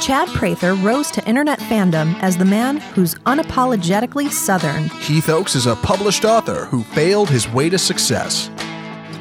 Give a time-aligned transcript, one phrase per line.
[0.00, 4.88] Chad Prather rose to internet fandom as the man who's unapologetically Southern.
[5.00, 8.50] Heath Oaks is a published author who failed his way to success.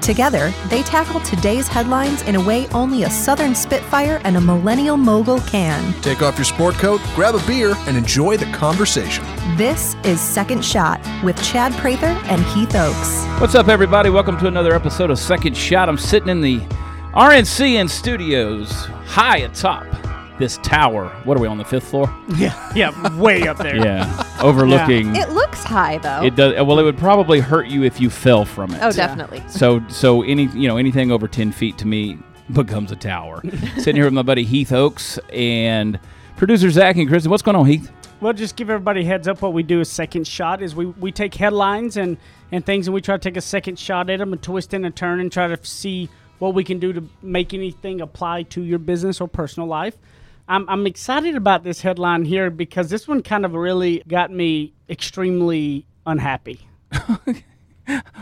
[0.02, 4.96] Together, they tackle today's headlines in a way only a Southern Spitfire and a millennial
[4.96, 5.94] mogul can.
[6.02, 9.26] Take off your sport coat, grab a beer, and enjoy the conversation.
[9.58, 13.26] This is Second Shot with Chad Prather and Heath Oaks.
[13.42, 14.10] What's up, everybody?
[14.10, 15.90] Welcome to another episode of Second Shot.
[15.90, 16.60] I'm sitting in the
[17.14, 19.86] RNCN studios, high atop
[20.40, 21.10] this tower.
[21.26, 22.14] What are we on the fifth floor?
[22.38, 23.76] Yeah, yeah, way up there.
[23.76, 25.16] Yeah, overlooking.
[25.16, 26.24] It looks high though.
[26.24, 26.56] It does.
[26.56, 28.80] Well, it would probably hurt you if you fell from it.
[28.82, 29.44] oh, definitely.
[29.50, 32.18] So, so any you know anything over ten feet to me
[32.54, 33.44] becomes a tower.
[33.78, 36.00] Sitting here with my buddy Heath Oaks and
[36.38, 37.30] producer Zach and Kristen.
[37.30, 37.92] What's going on, Heath?
[38.22, 39.42] Well, just give everybody a heads up.
[39.42, 42.18] What we do is second shot is we, we take headlines and,
[42.52, 44.86] and things and we try to take a second shot at them and twist and
[44.86, 46.10] a turn and try to see
[46.40, 49.96] what we can do to make anything apply to your business or personal life.
[50.50, 54.74] I'm, I'm excited about this headline here because this one kind of really got me
[54.90, 56.68] extremely unhappy.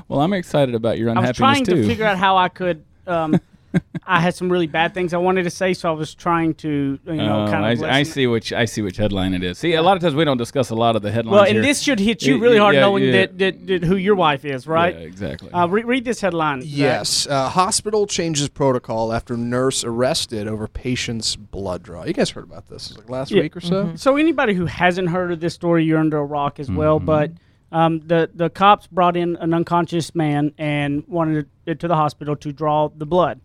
[0.08, 1.48] Well, I'm excited about your unhappy headline.
[1.48, 1.82] I was trying too.
[1.82, 2.86] to figure out how I could.
[3.06, 3.40] Um,
[4.08, 7.00] I had some really bad things I wanted to say, so I was trying to,
[7.06, 7.84] you know, Oh, kind of.
[7.84, 9.58] I, I see which I see which headline it is.
[9.58, 11.34] See, a lot of times we don't discuss a lot of the headlines.
[11.34, 11.62] Well, and here.
[11.62, 13.12] this should hit you Yeah, really hard, yeah, knowing yeah.
[13.12, 14.96] That, that, that who your wife is, right?
[14.96, 15.52] Yeah, exactly.
[15.52, 16.62] Uh, re- read this headline.
[16.64, 22.06] Yes, uh, hospital changes protocol after nurse arrested over patient's blood draw.
[22.06, 22.92] You guys heard about this?
[22.92, 23.42] It was like last Yeah.
[23.42, 23.94] week or so.
[23.96, 26.76] So anybody who hasn't heard of this story, you're under a rock as Mm-hmm.
[26.78, 27.00] well.
[27.00, 27.32] But
[27.72, 32.36] um, the the cops brought in an unconscious man and wanted it to the hospital
[32.38, 33.42] to draw the blood,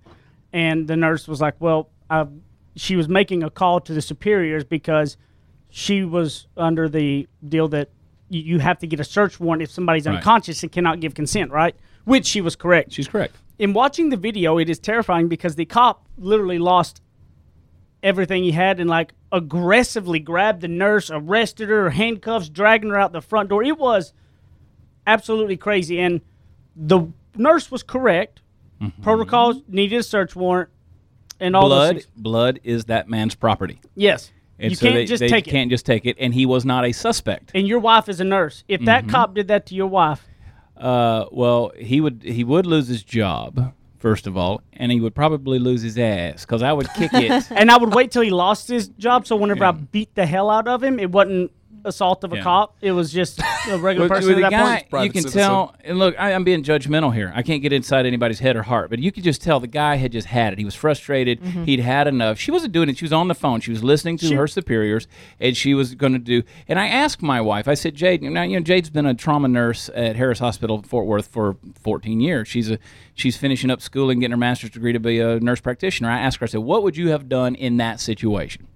[0.52, 2.26] and the nurse was like, "Well, uh,
[2.76, 5.16] she was making a call to the superiors because
[5.70, 7.88] she was under the deal that
[8.28, 10.16] you, you have to get a search warrant if somebody's Right.
[10.16, 12.92] unconscious and cannot give consent, right?" Which she was correct.
[12.92, 13.36] She's correct.
[13.58, 17.00] in watching the video, it is terrifying because the cop literally lost
[18.02, 23.12] everything he had and like aggressively grabbed the nurse, arrested her, handcuffs, dragging her out
[23.12, 23.62] the front door.
[23.62, 24.12] It was
[25.06, 26.00] absolutely crazy.
[26.00, 26.20] And
[26.74, 28.41] the nurse was correct.
[29.02, 30.70] Protocols needed a search warrant
[31.40, 33.80] and all blood, blood is that man's property.
[33.94, 34.30] Yes.
[34.58, 35.50] And you so can't they, just they take it.
[35.50, 36.16] can't just take it.
[36.20, 37.50] And he was not a suspect.
[37.54, 38.62] And your wife is a nurse.
[38.68, 39.10] If that Mm-hmm.
[39.10, 40.26] cop did that to your wife,
[40.76, 45.14] Uh, well, he would he would lose his job first of all, and he would
[45.14, 47.30] probably lose his ass because I would kick it.
[47.52, 49.26] and I would wait till he lost his job.
[49.28, 51.52] So whenever I beat the hell out of him, it wasn't
[51.84, 52.42] assault of a Yeah.
[52.42, 52.76] cop.
[52.80, 55.04] It was just a regular person with at that guy, point.
[55.04, 55.40] You can citizen.
[55.40, 55.74] tell.
[55.84, 57.32] And look, I, I'm being judgmental here.
[57.34, 59.96] I can't get inside anybody's head or heart, but you could just tell the guy
[59.96, 60.58] had just had it.
[60.58, 61.40] He was frustrated.
[61.40, 61.64] Mm-hmm.
[61.64, 62.38] He'd had enough.
[62.38, 62.98] She wasn't doing it.
[62.98, 63.60] She was on the phone.
[63.60, 65.06] She was listening to She- her superiors,
[65.40, 66.42] and she was going to do.
[66.68, 67.68] And I asked my wife.
[67.68, 68.22] I said, Jade.
[68.22, 72.20] Now you know Jade's been a trauma nurse at Harris Hospital Fort Worth for 14
[72.20, 72.48] years.
[72.48, 72.78] She's a
[73.14, 76.10] she's finishing up school and getting her master's degree to be a nurse practitioner.
[76.10, 76.44] I asked her.
[76.44, 78.66] I said, What would you have done in that situation?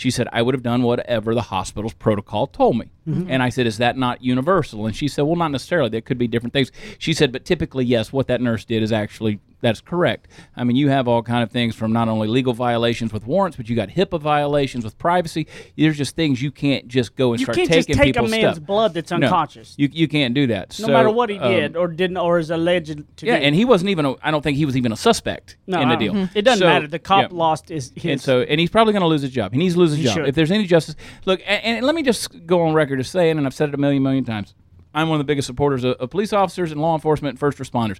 [0.00, 2.86] She said, I would have done whatever the hospital's protocol told me.
[3.06, 3.30] Mm-hmm.
[3.30, 4.86] And I said, Is that not universal?
[4.86, 5.90] And she said, Well, not necessarily.
[5.90, 6.72] There could be different things.
[6.98, 10.28] She said, But typically, yes, what that nurse did is actually that's correct.
[10.56, 13.56] I mean, you have all kind of things from not only legal violations with warrants,
[13.56, 15.46] but you got HIPAA violations with privacy.
[15.76, 18.56] There's just things you can't just go and You start can't just take a man's
[18.56, 18.66] stuff.
[18.66, 19.76] blood that's unconscious.
[19.78, 20.78] No, you, you can't do that.
[20.80, 23.44] no So, matter what he um, did or didn't or is alleged to Yeah, do.
[23.44, 24.04] and he wasn't even.
[24.06, 26.28] A, I don't think he was even a suspect no, in the deal.
[26.34, 26.86] It doesn't So, matter.
[26.86, 27.36] The cop yeah.
[27.36, 29.52] lost his, his And so, and he's probably going to lose his job.
[29.52, 30.14] He needs to lose his He job.
[30.14, 30.28] should.
[30.28, 30.96] If there's any justice,
[31.26, 33.74] look, and, and let me just go on record as saying, and I've said it
[33.74, 34.54] a million, million times.
[34.92, 37.58] I'm one of the biggest supporters of, of police officers and law enforcement and first
[37.58, 37.98] responders.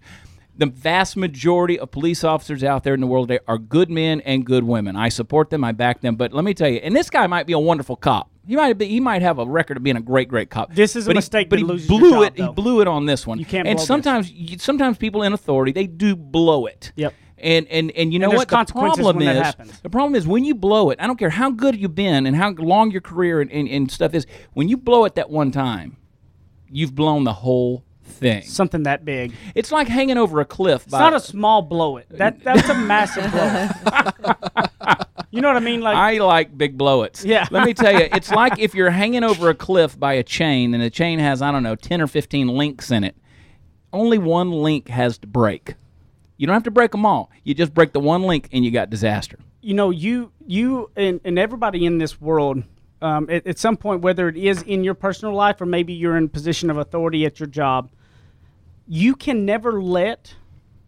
[0.57, 4.21] The vast majority of police officers out there in the world today are good men
[4.23, 4.95] and good women.
[4.95, 5.65] I support them.
[5.65, 6.17] I back them.
[6.17, 8.31] But let me tell you, and this guy might be a wonderful cop.
[8.47, 8.87] He might be.
[8.87, 10.75] He might have a record of being a great, great cop.
[10.75, 12.37] This is a but mistake He, but that he blew job, it.
[12.37, 12.47] though.
[12.49, 13.39] He blew it on this one.
[13.39, 16.93] You can't And sometimes, you, sometimes people in authority they do blow it.
[16.97, 17.15] Yep.
[17.39, 18.49] And and and you know what?
[18.49, 21.01] The problem when that is the problem is when you blow it.
[21.01, 23.91] I don't care how good you've been and how long your career and, and, and
[23.91, 24.27] stuff is.
[24.53, 25.97] When you blow it that one time,
[26.69, 28.43] you've blown the whole thing.
[28.43, 29.33] something that big.
[29.55, 30.85] It's like hanging over a cliff.
[30.85, 32.07] It's not a small blow it.
[32.11, 33.69] That that's a massive blow.
[35.31, 35.81] you know what I mean?
[35.81, 37.25] Like I like big blowits.
[37.25, 37.47] Yeah.
[37.51, 40.75] Let me tell you, it's like if you're hanging over a cliff by a chain
[40.75, 43.17] and the chain has, I don't know, 10 or 15 links in it.
[43.93, 45.75] Only one link has to break.
[46.37, 47.31] You don't have to break them all.
[47.45, 49.39] You just break the one link and you got disaster.
[49.63, 52.63] you know, you you and, and everybody in this world,
[53.03, 56.17] um, at, at some point, whether it is in your personal life or maybe you're
[56.17, 57.91] in position of authority at your job,
[58.93, 60.35] you can never let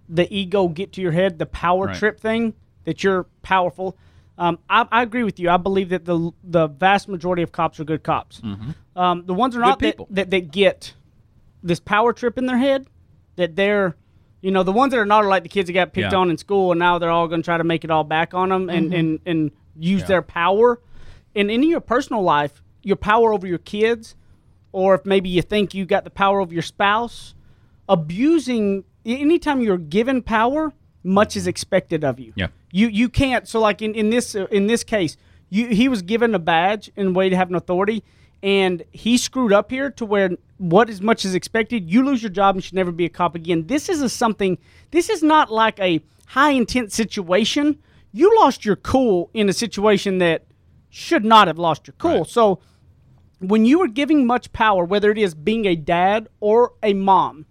[0.09, 1.97] the ego get to your head, the power Right.
[1.97, 2.55] trip thing
[2.85, 3.97] that you're powerful.
[4.37, 5.49] Um, I, I agree with you.
[5.49, 8.43] I believe that the the vast majority of cops are good cops.
[8.97, 10.95] Um, the ones are not that, that that get
[11.63, 12.89] this power trip in their head
[13.37, 13.95] that they're
[14.41, 16.19] you know the ones that are not are like the kids that got picked Yeah.
[16.19, 18.35] on in school and now they're all going to try to make it all back
[18.35, 20.81] on them and and, and use their power
[21.37, 24.17] and in your personal life, your power over your kids,
[24.73, 27.35] or if maybe you think you got the power over your spouse,
[27.89, 32.33] abusing anytime you're given power, much is expected of you.
[32.37, 32.49] Yeah.
[32.71, 33.47] You you can't.
[33.49, 35.17] So like in in this uh, in this case,
[35.51, 38.03] you he was given a badge and way to have an authority,
[38.43, 42.31] and he screwed up here to where what as much is expected, you lose your
[42.31, 43.67] job and should never be a cop again.
[43.67, 44.59] This is a something.
[44.91, 47.79] This is not like a high intense situation.
[48.13, 50.45] You lost your cool in a situation that
[50.89, 52.19] should not have lost your cool.
[52.19, 52.27] Right.
[52.27, 52.61] So
[53.41, 57.47] when you are giving much power, whether it is being a dad or a mom,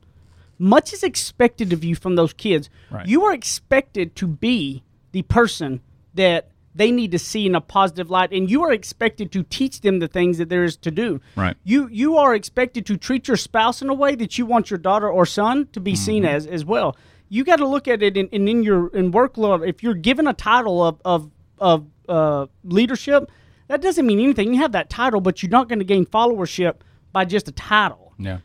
[0.61, 2.69] much is expected of you from those kids.
[2.91, 3.07] Right.
[3.07, 5.81] You are expected to be the person
[6.13, 9.81] that they need to see in a positive light, and you are expected to teach
[9.81, 11.19] them the things that there is to do.
[11.35, 11.57] Right.
[11.63, 14.77] You you are expected to treat your spouse in a way that you want your
[14.77, 16.35] daughter or son to be seen Mm-hmm.
[16.35, 16.95] as as well.
[17.27, 19.67] You got to look at it in, in, in your in workload.
[19.67, 21.29] If you're given a title of of
[21.59, 23.29] of uh, leadership,
[23.67, 24.53] that doesn't mean anything.
[24.53, 26.75] You have that title, but you're not going to gain followership
[27.11, 28.13] by just a title.
[28.17, 28.39] Yeah.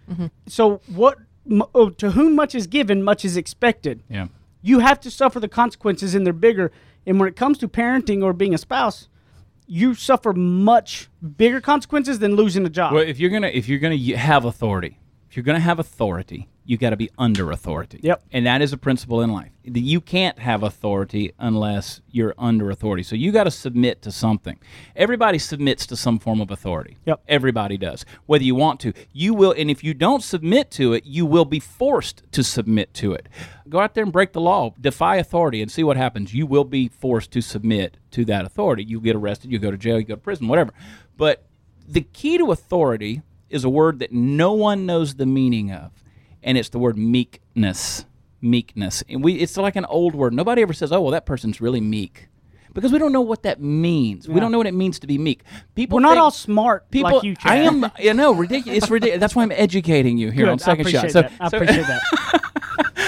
[0.48, 1.18] So what
[1.50, 4.02] m- oh, to whom much is given, much is expected.
[4.08, 4.28] Yeah.
[4.62, 6.72] You have to suffer the consequences, and they're bigger.
[7.06, 9.08] And when it comes to parenting or being a spouse,
[9.66, 12.92] you suffer much bigger consequences than losing a job.
[12.92, 14.98] Well, if you're gonna if you're gonna have authority,
[15.28, 18.00] if you're gonna have authority, you got to be under authority.
[18.02, 18.22] Yep.
[18.32, 19.52] And that is a principle in life.
[19.62, 23.02] You can't have authority unless you're under authority.
[23.02, 24.58] So you got to submit to something.
[24.94, 26.98] Everybody submits to some form of authority.
[27.06, 27.22] Yep.
[27.28, 28.04] Everybody does.
[28.26, 29.54] Whether you want to, you will.
[29.56, 33.28] And if you don't submit to it, you will be forced to submit to it.
[33.68, 36.34] Go out there and break the law, defy authority, and see what happens.
[36.34, 38.84] You will be forced to submit to that authority.
[38.84, 40.72] You get arrested, you go to jail, you go to prison, whatever.
[41.16, 41.44] But
[41.88, 45.92] the key to authority is a word that no one knows the meaning of,
[46.42, 48.04] and it's the word meekness.
[48.42, 50.34] Meekness, and we it's like an old word.
[50.34, 52.28] Nobody ever says, "Oh, well, that person's really meek,"
[52.74, 54.28] because we don't know what that means.
[54.28, 55.42] We don't know what it means to be meek.
[55.74, 57.34] People We're not think- all smart People, like you.
[57.34, 57.52] Chad.
[57.52, 57.90] I am.
[57.98, 58.76] You know, ridiculous.
[58.82, 59.20] It's ridiculous.
[59.20, 60.52] That's why I'm educating you here Good.
[60.52, 61.10] on second shot.
[61.10, 61.32] So, that.
[61.40, 62.42] I so- appreciate that.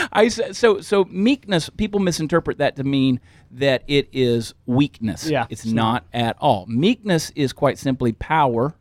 [0.12, 1.68] I so so meekness.
[1.68, 3.20] People misinterpret that to mean
[3.50, 5.28] that it is weakness.
[5.28, 6.64] Yeah, it's it's not at all.
[6.66, 8.74] Meekness is quite simply power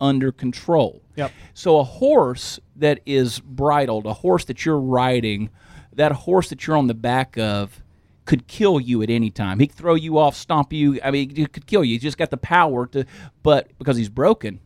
[0.00, 1.02] under control.
[1.16, 1.32] Yep.
[1.54, 5.50] So a horse that is bridled, a horse that you're riding,
[5.94, 7.82] that horse that you're on the back of,
[8.24, 9.58] could kill you at any time.
[9.58, 11.00] He could throw you off, stomp you.
[11.02, 11.94] I mean, he could kill you.
[11.94, 13.06] He's just got the power to.
[13.42, 14.60] But because he's broken,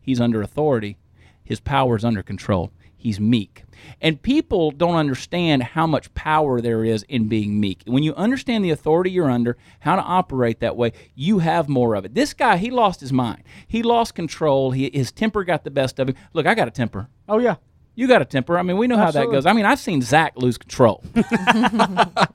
[0.00, 0.96] he's under authority.
[1.44, 2.72] His power is under control.
[3.02, 3.64] He's meek.
[4.00, 7.82] And people don't understand how much power there is in being meek.
[7.84, 11.96] When you understand the authority you're under, how to operate that way, you have more
[11.96, 12.14] of it.
[12.14, 13.42] This guy, he lost his mind.
[13.66, 14.70] He lost control.
[14.70, 16.14] He, his temper got the best of him.
[16.32, 17.08] Look, I got a temper.
[17.28, 17.56] Oh yeah.
[17.94, 18.56] You got a temper.
[18.58, 19.44] I mean, we know how that goes.
[19.44, 21.04] I mean, I've seen Zach lose control,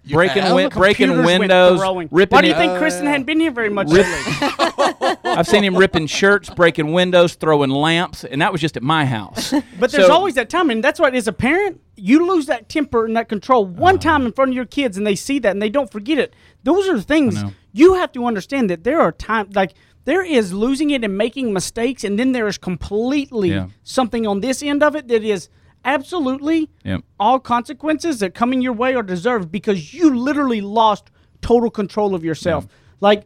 [0.06, 0.56] breaking have?
[0.56, 1.82] win- breaking windows,
[2.12, 2.36] ripping.
[2.36, 4.06] Why do you it- think Kristen hadn't been here very much Rip-
[5.26, 9.06] I've seen him ripping shirts, breaking windows, throwing lamps, and that was just at my
[9.06, 9.52] house.
[9.80, 12.70] But there's So- always that time, and that's what as a parent, you lose that
[12.70, 14.04] temper and that control one Uh-huh.
[14.04, 16.34] time in front of your kids, and they see that and they don't forget it.
[16.64, 17.52] Those are the things know.
[17.78, 19.74] You have to understand that there are times like
[20.06, 23.68] there is losing it and making mistakes, and then there is completely Yeah.
[23.84, 25.50] something on this end of it that is
[25.86, 27.02] absolutely Yep.
[27.20, 31.10] all consequences that coming your way are deserved because you literally lost
[31.42, 32.68] total control of yourself.
[33.00, 33.24] Like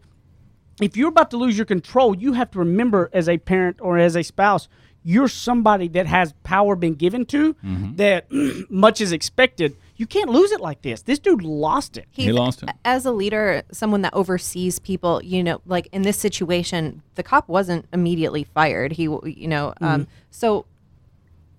[0.81, 3.97] if you're about to lose your control, you have to remember as a parent or
[3.97, 4.67] as a spouse,
[5.03, 7.95] you're somebody that has power been given to Mm-hmm.
[7.95, 8.25] that
[8.69, 9.75] much is expected.
[10.01, 11.03] You can't lose it like this.
[11.03, 12.07] This dude lost it.
[12.09, 12.71] He lost it.
[12.83, 17.47] As a leader, someone that oversees people, you know, like in this situation, the cop
[17.47, 18.93] wasn't immediately fired.
[18.93, 19.85] He, w- you know, Mm-hmm.
[19.85, 20.65] um, so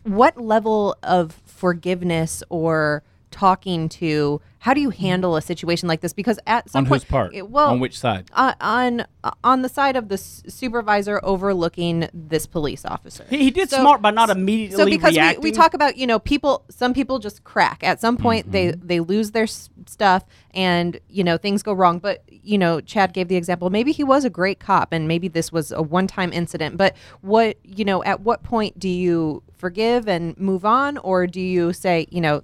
[0.03, 6.13] what level of forgiveness or talking to how do you handle a situation like this
[6.13, 7.35] because at some On point whose part?
[7.35, 8.31] it- well On which side?
[8.33, 9.05] uh, on
[9.43, 13.81] on the side of the s- supervisor overlooking this police officer He, he did So-
[13.81, 15.43] smart by not immediately so because we, reacting.
[15.43, 18.87] we talk about you know people some people just crack at some point they Mm-hmm.
[18.87, 23.13] they lose their s- stuff and you know things go wrong but you know chad
[23.13, 26.33] gave the example maybe he was a great cop and maybe this was a one-time
[26.33, 31.27] incident but what you know at what point do you forgive and move on or
[31.27, 32.43] do you say you know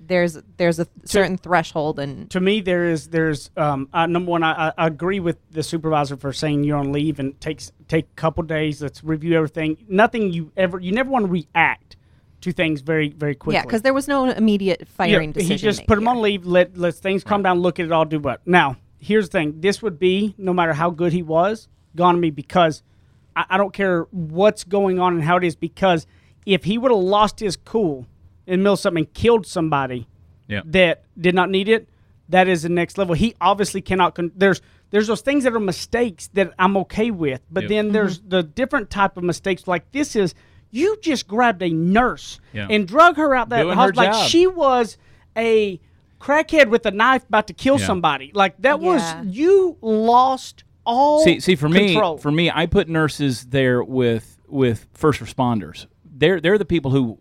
[0.00, 4.42] there's there's a certain threshold and to me, there is there's um, uh, number one.
[4.42, 8.14] I, I agree with the supervisor for saying you're on leave and takes take a
[8.16, 8.82] couple days.
[8.82, 9.76] Let's review everything.
[9.88, 11.96] Nothing you ever you never want to react
[12.40, 13.56] to things very very quickly.
[13.56, 16.44] yeah because there was no immediate firing Yeah, decision He just put him on leave.
[16.46, 17.60] Let let things calm down.
[17.60, 18.04] Look at it all.
[18.04, 18.40] Do what?
[18.46, 19.60] Now, here's the thing.
[19.60, 22.82] This would be no matter how good he was, gone to me because
[23.36, 25.54] I, I don't care what's going on and how it is.
[25.54, 26.06] Because
[26.44, 28.06] if he would have lost his cool
[28.50, 30.06] in the middle of something and killed somebody
[30.48, 30.62] Yeah.
[30.66, 31.88] that did not need it,
[32.28, 33.14] that is the next level.
[33.14, 34.14] He obviously cannot.
[34.14, 37.68] Con- there's there's those things that are mistakes that I'm okay with, but Yep.
[37.68, 37.92] then mm-hmm.
[37.94, 39.68] there's the different type of mistakes.
[39.68, 40.34] Like this is
[40.72, 42.66] you just grabbed a nurse Yeah.
[42.70, 44.28] and drug her out that Doing her hospital like job.
[44.28, 44.98] she was
[45.36, 45.80] a
[46.20, 47.86] crackhead with a knife about to kill Yeah.
[47.86, 48.30] somebody.
[48.34, 52.16] Like that was you lost all See, see, for control.
[52.16, 55.86] me, for me, I put nurses there with with first responders.
[56.04, 57.18] They're they're the people who,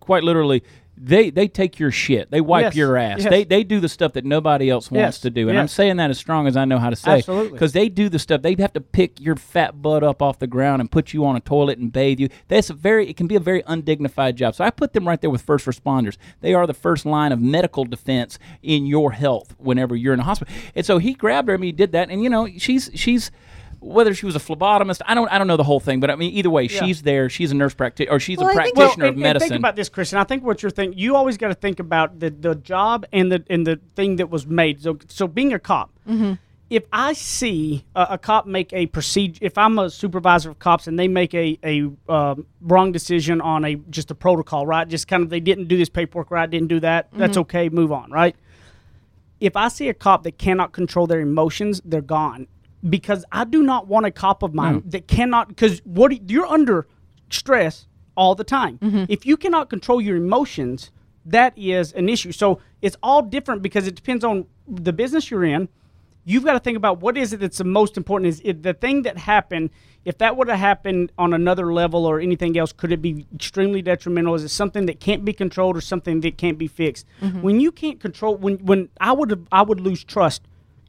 [0.00, 0.62] quite literally,
[1.02, 2.30] they they take your shit.
[2.30, 3.20] They wipe Yes, your ass.
[3.22, 3.30] yes.
[3.30, 5.48] They they do the stuff that nobody else wants Yes, to do.
[5.48, 7.12] And I'm saying that as strong as I know how to say.
[7.12, 7.52] Absolutely.
[7.52, 8.42] Because they do the stuff.
[8.42, 11.36] They have to pick your fat butt up off the ground and put you on
[11.36, 12.28] a toilet and bathe you.
[12.48, 13.08] That's a very.
[13.08, 14.54] It can be a very undignified job.
[14.54, 16.18] So I put them right there with first responders.
[16.42, 20.24] They are the first line of medical defense in your health whenever you're in a
[20.24, 20.52] hospital.
[20.74, 21.54] And so he grabbed her.
[21.54, 22.10] I mean, he did that.
[22.10, 23.30] And you know, she's she's
[23.80, 26.16] whether she was a phlebotomist, I don't I don't know the whole thing, but I
[26.16, 26.80] mean either way, Yeah.
[26.84, 27.28] she's there.
[27.28, 29.48] She's a nurse practitioner, or she's Well, a I think- practitioner and, of and medicine.
[29.48, 30.18] think about this, Christian.
[30.18, 33.32] I think what you're thinking, you always got to think about the, the job and
[33.32, 34.82] the and the thing that was made.
[34.82, 36.32] So, so being a cop, Mm-hmm.
[36.68, 40.86] if I see a, a cop make a procedure, if I'm a supervisor of cops
[40.86, 44.86] and they make a a um, wrong decision on a just a protocol, right?
[44.86, 47.08] Just kind of they didn't do this paperwork right, didn't do that.
[47.12, 47.40] That's Mm-hmm.
[47.40, 48.36] okay, move on, right?
[49.40, 52.46] If I see a cop that cannot control their emotions, they're gone.
[52.88, 55.48] Because I do not want a cop of mine that cannot.
[55.48, 56.86] Because what you're under
[57.30, 58.78] stress all the time.
[58.78, 59.04] Mm-hmm.
[59.08, 60.90] If you cannot control your emotions,
[61.24, 62.32] that is an issue.
[62.32, 65.68] So it's all different because it depends on the business you're in.
[66.24, 68.28] You've got to think about what is it that's the most important.
[68.28, 69.70] Is it the thing that happened?
[70.04, 73.80] If that would have happened on another level or anything else, could it be extremely
[73.80, 74.34] detrimental?
[74.34, 77.06] Is it something that can't be controlled or something that can't be fixed?
[77.22, 77.42] Mm-hmm.
[77.42, 80.42] When you can't control, when when I would have, I would lose trust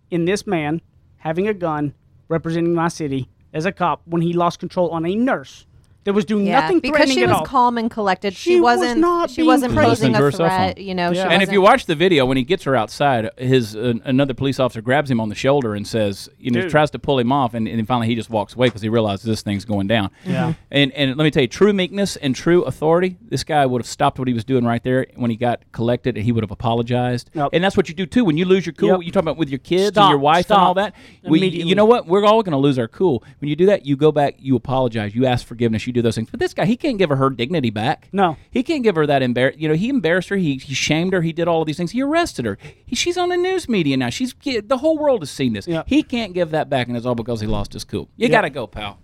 [0.10, 0.82] in this man
[1.22, 1.94] having a gun
[2.28, 5.66] representing my city as a cop when he lost control on a nurse
[6.04, 7.46] that was doing Yeah, nothing because she at was all.
[7.46, 8.34] calm and collected.
[8.34, 9.02] She, She was wasn't.
[9.02, 10.78] not she wasn't posing Listening to a threat.
[10.80, 11.26] You know, she Yeah.
[11.26, 14.34] and if wasn't- you watch the video, when he gets her outside, his uh, another
[14.34, 16.72] police officer grabs him on the shoulder and says, you know, Dude.
[16.72, 19.26] tries to pull him off, and, and finally he just walks away because he realizes
[19.26, 20.10] this thing's going down.
[20.26, 20.54] Yeah.
[20.72, 23.18] And and let me tell you, true meekness and true authority.
[23.22, 26.16] This guy would have stopped what he was doing right there when he got collected,
[26.18, 27.30] and he would have apologized.
[27.34, 27.50] Yep.
[27.54, 28.90] And that's what you do too when you lose your cool.
[28.90, 29.02] Yep.
[29.04, 30.96] You talk about with your kids and your wife and all that.
[31.24, 32.08] We, you know what?
[32.08, 33.24] We're all going to lose our cool.
[33.40, 36.16] When you do that, you go back, you apologize, you ask forgiveness, you do those
[36.16, 36.30] things.
[36.30, 38.08] But this guy, he can't give her her dignity back.
[38.12, 38.38] No.
[38.50, 39.54] He can't give her that embar.
[39.58, 40.36] You know, he embarrassed her.
[40.38, 41.22] He, he shamed her.
[41.22, 41.92] He did all of these things.
[41.92, 42.58] He arrested her.
[42.86, 44.10] He, she's on the news media now.
[44.10, 45.68] She's the whole world has seen this.
[45.68, 45.84] Yeah.
[45.86, 48.10] He can't give that back, and it's all because he lost his cool.
[48.18, 48.30] You Yeah.
[48.30, 49.00] got to go, pal.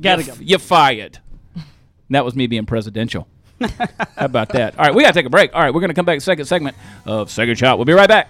[0.00, 0.32] Gotta you, go.
[0.34, 1.18] f- You fired.
[2.10, 3.28] that was me being presidential.
[3.60, 4.76] How about that?
[4.78, 5.54] All right, we got to take a break.
[5.54, 7.78] All right, we're going to come back second segment of Second Shot.
[7.78, 8.28] We'll be right back.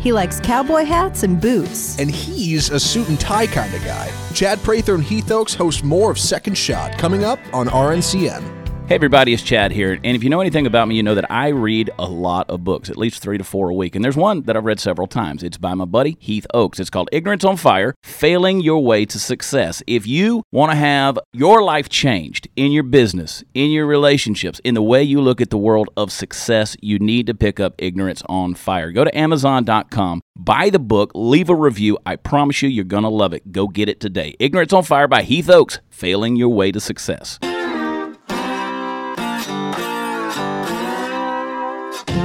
[0.00, 1.98] He likes cowboy hats and boots.
[1.98, 4.10] And he's a suit and tie kind of guy.
[4.34, 8.59] Chad Prather and Heath Oaks host more of Second Shot coming up on RNCN.
[8.90, 9.92] Hey, everybody, it's Chad here.
[9.92, 12.64] And if you know anything about me, you know that I read a lot of
[12.64, 13.94] books, at least three to four a week.
[13.94, 15.44] And there's one that I've read several times.
[15.44, 16.80] It's by my buddy, Heath Oaks.
[16.80, 19.80] It's called Ignorance on Fire Failing Your Way to Success.
[19.86, 24.74] If you want to have your life changed in your business, in your relationships, in
[24.74, 28.24] the way you look at the world of success, you need to pick up Ignorance
[28.28, 28.90] on Fire.
[28.90, 31.96] Go to Amazon.com, buy the book, leave a review.
[32.04, 33.52] I promise you, you're going to love it.
[33.52, 34.34] Go get it today.
[34.40, 37.38] Ignorance on Fire by Heath Oaks Failing Your Way to Success.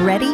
[0.06, 0.34] Ready,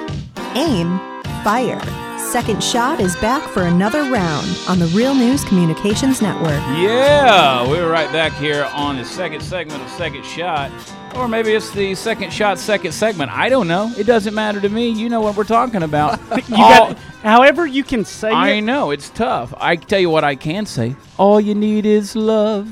[0.55, 0.99] aim,
[1.45, 1.79] fire.
[2.19, 6.59] Second Shot is back for another round on the Real News Communications Network.
[6.77, 10.71] Yeah, we're right back here on the second segment of Second Shot.
[11.15, 13.31] Or maybe it's the second shot, second segment.
[13.31, 13.93] I don't know.
[13.97, 14.89] It doesn't matter to me.
[14.89, 16.19] You know what we're talking about.
[16.49, 18.61] You All- got, however you can say I it.
[18.61, 19.53] know, it's tough.
[19.57, 20.95] I tell you what I can say.
[21.17, 22.69] All you need is love.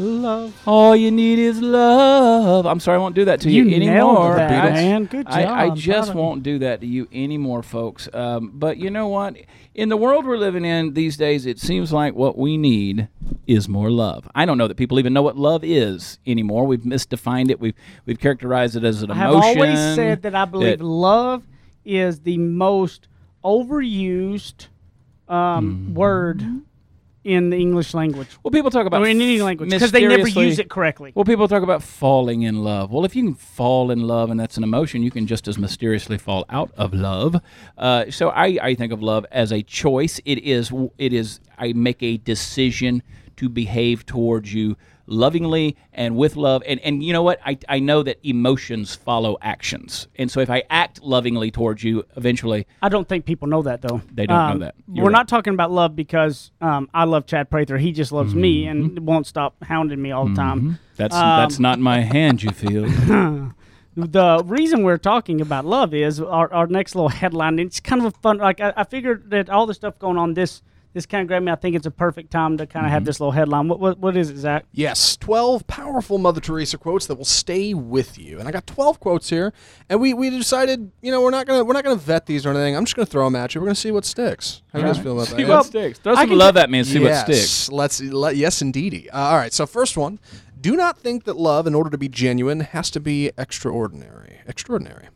[0.00, 0.54] Love.
[0.66, 2.64] All you need is love.
[2.66, 4.36] I'm sorry, I won't do that to you, You anymore.
[4.36, 5.04] that, I- man.
[5.04, 6.20] Good I, I just Proud of you.
[6.22, 8.08] won't do that to you anymore, folks.
[8.14, 9.36] Um, but you know what?
[9.74, 13.08] In the world we're living in these days, it seems like what we need
[13.46, 14.26] is more love.
[14.34, 16.66] I don't know that people even know what love is anymore.
[16.66, 17.60] We've misdefined it.
[17.60, 17.74] We've
[18.06, 19.36] we've characterized it as an emotion.
[19.42, 21.44] I have always said that I believe that- love
[21.84, 23.06] is the most
[23.44, 24.66] overused
[25.28, 25.94] um, Hmm.
[25.94, 26.44] word
[27.24, 28.28] in the English language.
[28.42, 31.12] well, people talk about Or in any language because they never use it correctly.
[31.14, 32.90] Well, people talk about falling in love.
[32.90, 35.58] Well, if you can fall in love and that's an emotion, you can just as
[35.58, 37.40] mysteriously fall out of love.
[37.76, 40.20] Uh, so I, I think of love as a choice.
[40.24, 40.72] It is.
[40.96, 41.40] It is.
[41.58, 43.02] I make a decision
[43.40, 46.62] to behave towards you lovingly and with love.
[46.66, 47.40] And and you know what?
[47.44, 52.04] I I know that emotions follow actions, and so if I act lovingly towards you,
[52.16, 54.00] eventually I don't think people know that though.
[54.12, 54.74] They don't know Um, that.
[54.92, 55.18] You're We're right.
[55.18, 57.76] not talking about love because um, I love Chad Prather.
[57.78, 58.70] He just loves me Mm-hmm.
[58.98, 60.78] and won't stop hounding me all the time.
[60.96, 62.42] that's Um, that's not my hand.
[62.42, 62.86] You feel.
[63.96, 67.58] The reason we're talking about love is our, our next little headline.
[67.58, 68.38] It's kind of a fun.
[68.38, 71.44] Like I, I figured that all the stuff going on this this kind of grabbed
[71.44, 71.52] me.
[71.52, 72.94] I think it's a perfect time to kind of Mm-hmm.
[72.94, 73.68] have this little headline.
[73.68, 74.64] What what, what is it, Zach?
[74.72, 78.38] Yes, 12 powerful Mother Teresa quotes that will stay with you.
[78.38, 79.52] And I got 12 quotes here,
[79.88, 82.26] and we, we decided, you know, we're not going to we're not going to vet
[82.26, 82.76] these or anything.
[82.76, 83.60] I'm just going to throw them at you.
[83.60, 84.62] We're going to see what sticks.
[84.72, 85.42] How do you guys feel about See that?
[85.42, 85.98] what Well, sticks.
[86.00, 87.68] Throw I some love t- at me and see yes, what sticks.
[87.70, 89.08] Let's let, yes, indeedy.
[89.10, 89.52] Uh, all right.
[89.52, 90.18] So first one:
[90.60, 94.40] Do not think that love, in order to be genuine, has to be extraordinary.
[94.46, 95.08] Extraordinary.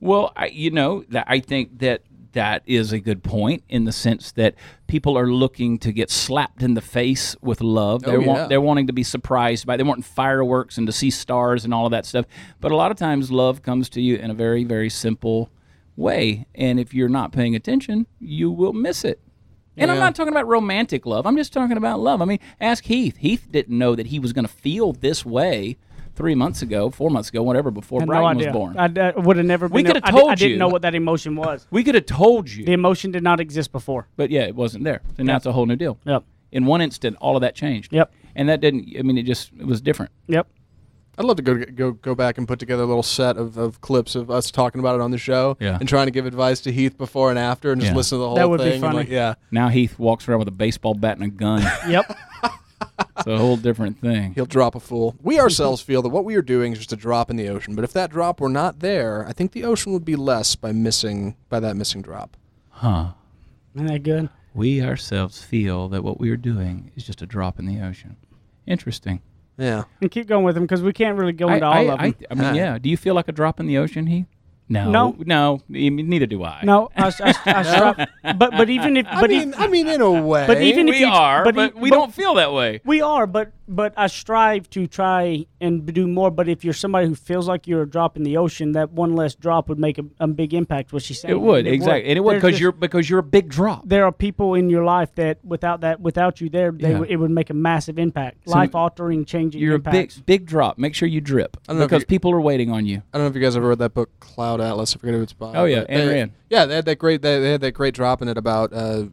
[0.00, 3.92] Well, I, you know, that I think that that is a good point in the
[3.92, 4.54] sense that
[4.86, 8.02] people are looking to get slapped in the face with love.
[8.06, 8.46] Oh, They're, yeah.
[8.46, 9.76] they're wanting to be surprised by.
[9.76, 12.26] They want fireworks and to see stars and all of that stuff.
[12.60, 15.50] But a lot of times, love comes to you in a very, very simple
[15.96, 19.20] way, and if you're not paying attention, you will miss it.
[19.76, 21.24] And I'm not talking about romantic love.
[21.24, 22.20] I'm just talking about love.
[22.20, 23.16] I mean, ask Heath.
[23.18, 25.76] Heath didn't know that he was going to feel this way
[26.18, 28.76] three months ago, four months ago, whatever, before Had Brighton no was born.
[28.78, 29.68] I, would have never.
[29.68, 30.56] We coulda I di- I, didn't you.
[30.58, 31.66] know what that emotion was.
[31.70, 32.64] we could have told you.
[32.66, 34.08] The emotion did not exist before.
[34.16, 35.00] But yeah, it wasn't there.
[35.16, 35.98] And now it's a whole new deal.
[36.04, 36.24] Yep.
[36.52, 37.92] In one instant, all of that changed.
[37.92, 38.12] Yep.
[38.34, 38.88] And that didn't.
[38.98, 40.12] I mean, it just it was different.
[40.26, 40.46] Yep.
[41.18, 43.80] I'd love to go go go back and put together a little set of, of
[43.80, 45.76] clips of us talking about it on the show Yeah.
[45.80, 47.96] and trying to give advice to Heath before and after and just Yeah.
[47.96, 48.72] listen to the whole That would be thing.
[48.74, 48.96] and funny.
[48.98, 51.62] like, yeah, Now Heath walks around with a baseball bat and a gun.
[51.88, 52.16] Yep.
[52.80, 54.34] it's a whole different thing.
[54.34, 55.16] he'll drop a fool.
[55.22, 57.74] We ourselves feel that what we are doing is just a drop in the ocean.
[57.74, 60.72] But if that drop were not there, I think the ocean would be less by
[60.72, 62.36] missing by that missing drop.
[62.70, 63.12] Huh.
[63.74, 64.28] Isn't that good?
[64.54, 68.16] We ourselves feel that what we are doing is just a drop in the ocean.
[68.66, 69.20] Interesting.
[69.56, 69.84] Yeah.
[70.00, 71.86] And keep going with them because we can't really go I, into all I, of
[71.86, 72.00] them.
[72.00, 72.78] I, I mean, yeah.
[72.78, 74.26] Do you feel like a drop in the ocean, Heath?
[74.68, 74.90] No.
[74.90, 75.16] No.
[75.18, 75.60] No.
[75.68, 76.60] Neither do I.
[76.62, 80.00] no, I, I, I, struck- but but even if I mean, if, I mean, in
[80.00, 80.46] a way.
[80.46, 82.80] but even if We you, are, but, but, we but don't feel that way.
[82.84, 86.30] We are, but but I strive to try and do more.
[86.30, 89.14] But if you're somebody who feels like you're a drop in the ocean, that one
[89.14, 90.92] less drop would make a, a big impact.
[90.92, 93.48] What she said, It would exactly, and it would because you're because you're a big
[93.48, 93.82] drop.
[93.86, 96.98] There are people in your life that without that, without you there, they, Yeah.
[97.00, 100.16] would- it would make a massive impact, So life altering, changing You're impacts.
[100.16, 100.78] a big big drop.
[100.78, 103.02] Make sure you drip I don't know if because you- people are waiting on you.
[103.12, 104.94] I don't know if you guys ever read that book, Cloud Atlas.
[104.96, 105.52] I forget who it's by.
[105.54, 106.30] Oh, yeah, but Ayn they- Rand.
[106.50, 107.20] Yeah, they had that great.
[107.20, 108.72] They, they had that great drop in it about.
[108.72, 109.04] Uh,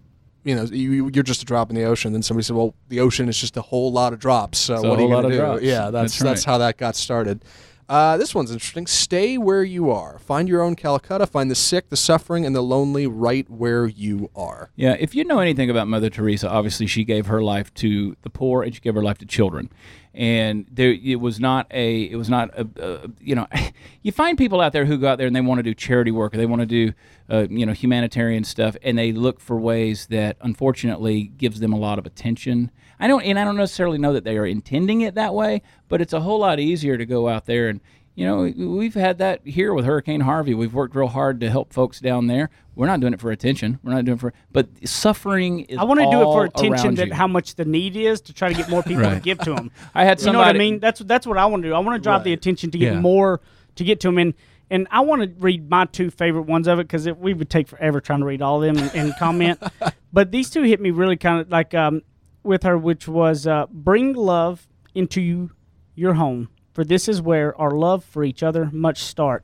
[0.46, 2.14] you know, you, you're just a drop in the ocean.
[2.14, 5.00] Then somebody said, "Well, the ocean is just a whole lot of drops." So what
[5.00, 5.38] are you going to do?
[5.38, 5.64] drops.
[5.64, 6.52] Yeah, that's That's that's, right.
[6.52, 7.44] how that got started.
[7.88, 8.88] Uh, this one's interesting.
[8.88, 10.18] Stay where you are.
[10.18, 11.28] Find your own Calcutta.
[11.28, 14.72] Find the sick, the suffering, and the lonely right where you are.
[14.76, 18.30] Yeah, if you know anything about Mother Teresa, obviously she gave her life to the
[18.32, 19.70] poor and she gave her life to children.
[20.16, 23.48] And there, it was not a, it was not a, a you know,
[24.02, 26.12] you find people out there who go out there and they want to do charity
[26.12, 26.94] work or they want to do,
[27.30, 31.78] uh, you know, humanitarian stuff, and they look for ways that unfortunately gives them a
[31.78, 32.72] lot of attention.
[33.00, 36.02] I don't, and I don't necessarily know that they are intending it that way, but
[36.02, 37.82] it's a whole lot easier to go out there and
[38.16, 38.44] you know,
[38.78, 40.54] we've had that here with Hurricane Harvey.
[40.54, 42.50] We've worked real hard to help folks down there.
[42.74, 43.80] We're not doing it for attention.
[43.84, 45.78] We're not doing it for, but suffering is.
[45.78, 47.14] I want to do it for attention around that you.
[47.14, 49.70] how much the need is to try to get more people to give to them.
[49.94, 50.28] I had some.
[50.28, 50.80] You know what I mean?
[50.80, 51.76] That's that's what I want to do.
[51.76, 53.00] I want to drive the attention to get Yeah.
[53.02, 53.42] more
[53.76, 54.34] to get to them, and
[54.70, 57.68] and I want to read my two favorite ones of it because we would take
[57.68, 59.62] forever trying to read all of them and, and comment.
[60.14, 62.02] but these two hit me really kind of like um,
[62.44, 65.52] with her, which was uh, bring love into you,
[65.96, 69.44] your home, for this is where our love for each other must start.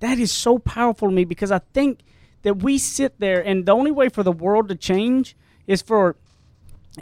[0.00, 2.00] That is so powerful to me because I think
[2.42, 5.36] that we sit there, and the only way for the world to change
[5.66, 6.16] is for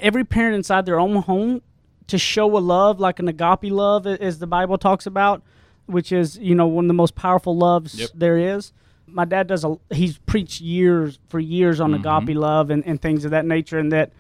[0.01, 1.63] every parent inside their own home
[2.09, 5.43] to show a love like an agape love as the bible talks about
[5.87, 8.73] which is you know one of the most powerful loves there is.
[9.07, 12.07] My dad does a he's preached years for years on mm-hmm.
[12.07, 14.13] agape love and, and things of that nature and that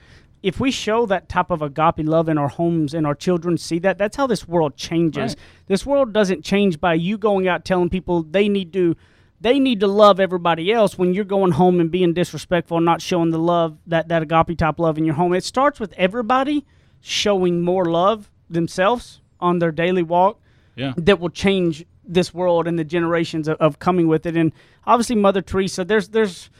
[0.42, 3.78] if we show that type of agape love in our homes and our children see
[3.80, 5.36] that that's how this world changes Right.
[5.66, 8.94] this world doesn't change by you going out telling people they need to
[9.40, 13.02] they need to love everybody else when you're going home and being disrespectful and not
[13.02, 16.64] showing the love that that agape type love in your home it starts with everybody
[17.00, 20.40] showing more love themselves on their daily walk
[20.76, 20.92] Yeah.
[20.96, 24.52] that will change this world and the generations of, of coming with it and
[24.86, 26.50] obviously mother teresa there's there's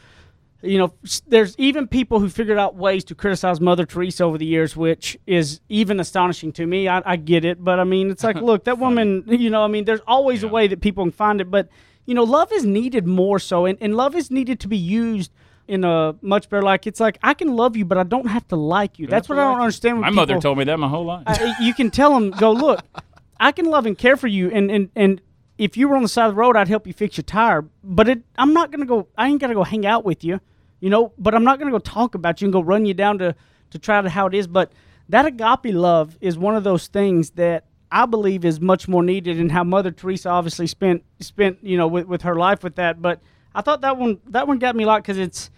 [0.63, 0.91] you know
[1.27, 5.17] there's even people who figured out ways to criticize mother teresa over the years which
[5.27, 8.63] is even astonishing to me i, I get it but i mean it's like look
[8.63, 11.51] that woman you know i mean there's always a way that people can find it
[11.51, 11.69] but
[12.05, 15.31] you know love is needed more so and, and love is needed to be used
[15.67, 18.47] in a much better like it's like I can love you, but I don't have
[18.47, 19.05] to like you.
[19.07, 19.97] That's what I don't understand.
[19.97, 21.23] With My mother told me that my whole life.
[21.27, 22.79] I- you can tell them, go look,
[23.37, 25.19] I can love and care for you, and and and
[25.57, 27.65] if you were on the side of the road, I'd help you fix your tire.
[27.83, 29.07] But it, I'm not gonna go.
[29.17, 30.39] I ain't gonna go hang out with you,
[30.79, 31.13] you know.
[31.17, 33.35] But I'm not gonna go talk about you and go run you down to
[33.71, 34.47] to try to how it is.
[34.47, 34.71] But
[35.09, 39.39] that agape love is one of those things that I believe is much more needed,
[39.39, 43.01] and how Mother Teresa obviously spent spent you know with, with her life with that.
[43.01, 43.21] But
[43.55, 45.49] I thought that one that one got me a lot because it's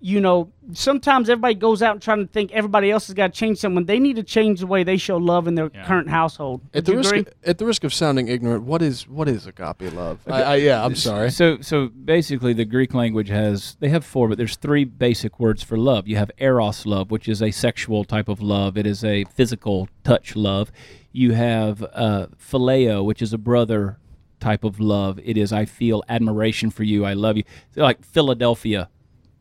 [0.00, 3.38] you know, sometimes everybody goes out and trying to think everybody else has got to
[3.38, 3.86] change someone.
[3.86, 6.60] They need to change the way they show love in their current household.
[6.74, 7.32] At the risk, agree?
[7.44, 10.18] at the risk of sounding ignorant, what is what is agape love?
[10.26, 11.30] I, I, yeah, I'm sorry.
[11.30, 15.62] So, so basically, the Greek language has they have four, but there's three basic words
[15.62, 16.08] for love.
[16.08, 18.76] You have eros love, which is a sexual type of love.
[18.76, 20.72] It is a physical touch love.
[21.12, 23.98] You have uh, phileo, which is a brother
[24.40, 25.20] type of love.
[25.22, 27.04] It is I feel admiration for you.
[27.04, 27.44] I love you.
[27.74, 28.88] Like Philadelphia,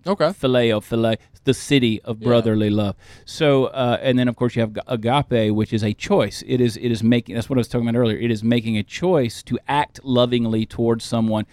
[0.08, 0.26] Okay.
[0.30, 2.96] phileo, phile, the city of brotherly love.
[3.26, 6.44] So, uh, and then of course you have agape, which is a choice.
[6.48, 7.36] It is it is making.
[7.36, 8.18] That's what I was talking about earlier.
[8.18, 11.46] It is making a choice to act lovingly towards someone.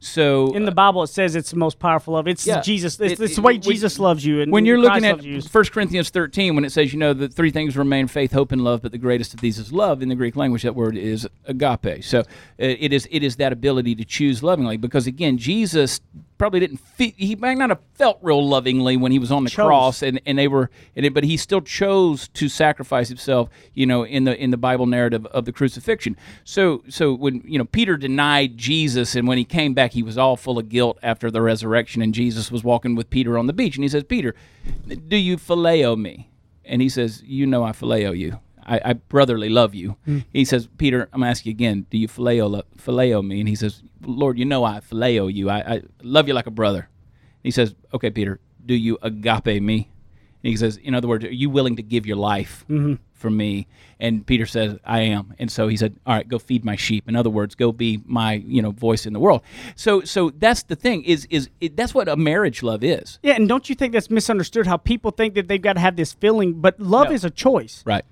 [0.00, 2.28] So In the Bible, it says it's the most powerful love.
[2.28, 2.60] It's Yeah.
[2.60, 3.00] Jesus.
[3.00, 4.40] It's, It- it's the way when- Jesus loves you.
[4.40, 7.12] And when you're Christ looking at loves 1 Corinthians 13, when it says, you know,
[7.12, 10.00] the three things remain faith, hope, and love, but the greatest of these is love,
[10.00, 12.04] in the Greek language, that word is agape.
[12.04, 12.24] So uh,
[12.58, 16.00] it is it is that ability to choose lovingly because, again, Jesus
[16.38, 19.50] probably didn't fe- he might not have felt real lovingly when he was on the
[19.50, 19.66] Chose.
[19.66, 23.84] cross and, and they were and it, but he still chose to sacrifice himself you
[23.84, 26.16] know in the in the bible narrative of the crucifixion.
[26.44, 30.16] So so when you know peter denied jesus and when he came back he was
[30.16, 33.52] all full of guilt after the resurrection and jesus was walking with peter on the
[33.52, 34.34] beach and he says peter
[35.08, 36.30] do you phileo me?
[36.64, 39.96] And he says you know i phileo you I, I brotherly love you.
[40.04, 40.18] Hmm.
[40.32, 43.40] He says, Peter, I'm ask you again, do you phileo, phileo me?
[43.40, 45.50] And he says, Lord, you know I phileo you.
[45.50, 46.88] I, I love you like a brother.
[47.42, 49.90] He says, Okay, Peter, do you agape me?
[50.42, 52.94] And he says, In other words, are you willing to give your life mm-hmm.
[53.14, 53.66] for me?
[53.98, 55.34] And Peter says, I am.
[55.38, 57.08] And so he said, All right, go feed my sheep.
[57.08, 59.42] In other words, go be my you know voice in the world.
[59.76, 63.18] So so that's the thing is is it, that's what a marriage love is.
[63.22, 64.66] yeah, and don't you think that's misunderstood?
[64.66, 67.14] How people think that they've got to have this feeling, but love No.
[67.14, 67.82] is a choice.
[67.86, 68.04] Right.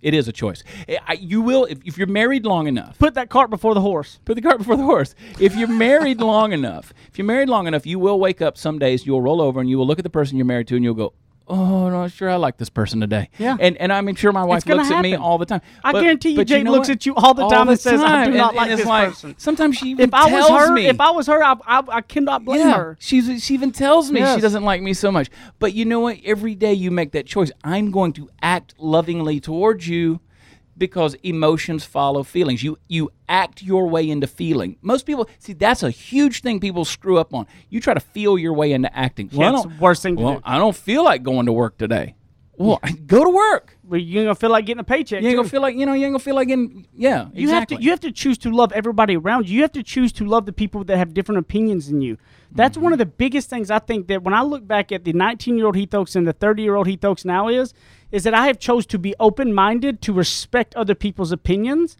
[0.00, 0.62] It is a choice.
[0.88, 2.98] I- I, you will if, if you're married long enough.
[2.98, 4.20] Put that cart before the horse.
[4.24, 5.14] Put the cart before the horse.
[5.40, 8.78] If you're married long enough, if you're married long enough, you will wake up some
[8.78, 10.84] days, you'll roll over and you will look at the person you're married to and
[10.84, 11.14] you'll go,
[11.50, 13.30] Oh, no, sure, I like this person today.
[13.38, 13.56] Yeah.
[13.58, 15.60] And and I'm sure my wife looks at me all the time.
[15.82, 16.96] I But- guarantee you, Jade know looks what?
[16.96, 19.08] at you all the time and says, "I do not And- like and this like,
[19.08, 20.86] person." Sometimes she even If I was tells her, me.
[20.86, 22.96] if I was her, I, I, I cannot blame yeah, her.
[23.00, 25.30] she's, she even tells me she doesn't like me so much.
[25.58, 26.18] But you know what?
[26.24, 27.50] Every day you make that choice.
[27.64, 30.20] I'm going to act lovingly towards you
[30.78, 32.62] because emotions follow feelings.
[32.62, 34.76] You you act your way into feeling.
[34.80, 37.46] Most people see that's a huge thing people screw up on.
[37.68, 39.30] You try to feel your way into acting.
[39.32, 40.40] Well, I it's don't- the worst thing well, do.
[40.44, 42.14] I don't feel like going to work today.
[42.58, 43.76] Well, go to work.
[43.84, 45.22] Well, you ain't gonna feel like getting a paycheck.
[45.22, 45.38] You ain't too.
[45.38, 45.94] gonna feel like you know.
[45.94, 46.86] You ain't gonna feel like getting.
[46.92, 47.76] Yeah, You exactly.
[47.76, 49.56] have to you have to choose to love everybody around you.
[49.56, 52.18] You have to choose to love the people that have different opinions than you.
[52.50, 52.84] That's mm-hmm.
[52.84, 55.56] one of the biggest things I think that when I look back at the 19
[55.56, 57.72] year old Heath Oaks and the 30 year old Heath Oaks now is
[58.10, 61.96] is that I have chose to be open minded to respect other people's opinions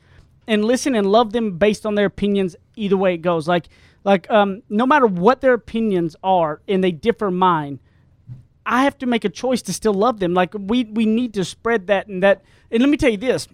[0.47, 3.47] and listen and love them based on their opinions either way it goes.
[3.47, 3.69] Like
[4.05, 7.81] like um, no matter what their opinions are and they differ mine,
[8.65, 10.35] I have to make a choice to still love them.
[10.35, 12.43] Like we we need to spread that and that.
[12.71, 13.49] And let me tell you this: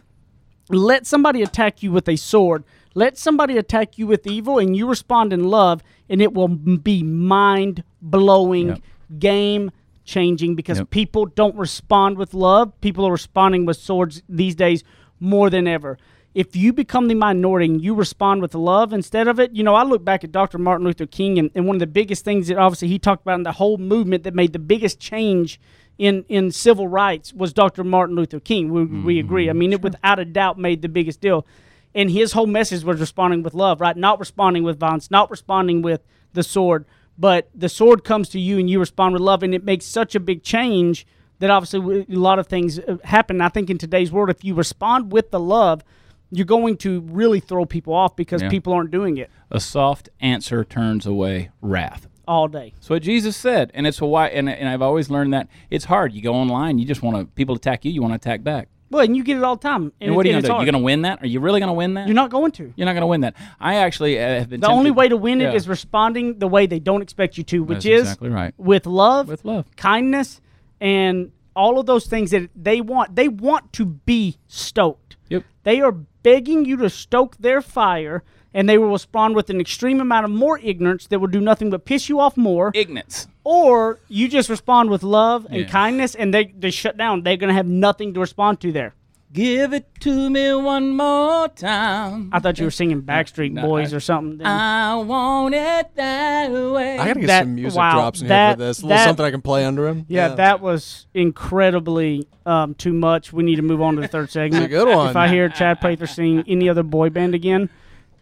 [0.69, 2.65] let somebody attack you with a sword.
[2.95, 7.03] Let somebody attack you with evil, and you respond in love, and it will be
[7.03, 8.81] mind blowing, Yep.
[9.19, 9.71] game
[10.05, 10.91] changing because Yep.
[10.91, 12.79] people don't respond with love.
[12.81, 14.85] People are responding with swords these days
[15.19, 15.99] more than ever.
[16.35, 19.75] If you become the minority and you respond with love instead of it, you know,
[19.77, 20.59] I look back at Dr.
[20.59, 23.37] Martin Luther King, and, and one of the biggest things that obviously he talked about
[23.37, 25.61] in the whole movement that made the biggest change
[25.97, 27.85] in, in civil rights was Dr.
[27.85, 28.73] Martin Luther King.
[28.73, 29.27] We, we mm-hmm.
[29.27, 29.51] agree.
[29.51, 31.47] I mean, it without a doubt made the biggest deal.
[31.95, 33.97] And his whole message was responding with love, right?
[33.97, 36.01] Not responding with violence, not responding with
[36.33, 36.85] the sword,
[37.19, 39.43] but the sword comes to you and you respond with love.
[39.43, 41.07] And it makes such a big change
[41.39, 43.41] that obviously a lot of things uh, happen.
[43.41, 45.83] I think in today's world, if you respond with the love,
[46.31, 48.49] you're going to really throw people off because Yeah.
[48.49, 52.09] people aren't doing it a soft answer turns away wrath.
[52.27, 52.73] all day.
[52.75, 54.29] That's what Jesus said, and it's a why.
[54.29, 56.13] And, and I've always learned that it's hard.
[56.13, 58.69] You go online, you just want to people attack you, you want to attack back.
[58.91, 59.83] Well, and you get it all the time.
[60.01, 60.65] And, And what are you and gonna do?
[60.65, 61.23] You're gonna win that?
[61.23, 62.07] Are you really gonna win that?
[62.07, 62.73] You're not going to.
[62.77, 63.35] You're not gonna win that.
[63.59, 64.61] I actually uh, have been.
[64.61, 67.65] The only way to win it is responding the way they don't expect you to,
[67.65, 68.55] which That's is exactly right.
[68.57, 69.67] with love, With love.
[69.77, 70.41] kindness,
[70.81, 73.15] and all of those things that they want.
[73.17, 75.17] They want to be stoked.
[75.29, 75.45] Yep.
[75.63, 78.23] They are begging you to stoke their fire
[78.55, 81.69] and they will respond with an extreme amount of more ignorance that will do nothing
[81.71, 83.27] but piss you off more, Ignorance.
[83.43, 85.67] or you just respond with love and Yeah.
[85.69, 87.23] kindness, and they they shut down.
[87.23, 88.95] They're gonna have nothing to respond to there.
[89.33, 92.31] Give it to me one more time.
[92.33, 94.39] I thought you were singing Backstreet No, Boys I- or something.
[94.39, 94.47] then.
[94.47, 96.97] I want it that way.
[97.01, 98.79] I gotta get That- some music wow, drops in here for this.
[98.79, 100.07] A little that- something I can play under him.
[100.09, 103.33] yeah, that was incredibly um, too much.
[103.33, 104.71] We need to move on to the third segment.
[104.71, 105.09] good one.
[105.09, 107.71] If I hear Chad Prather sing any other boy band again,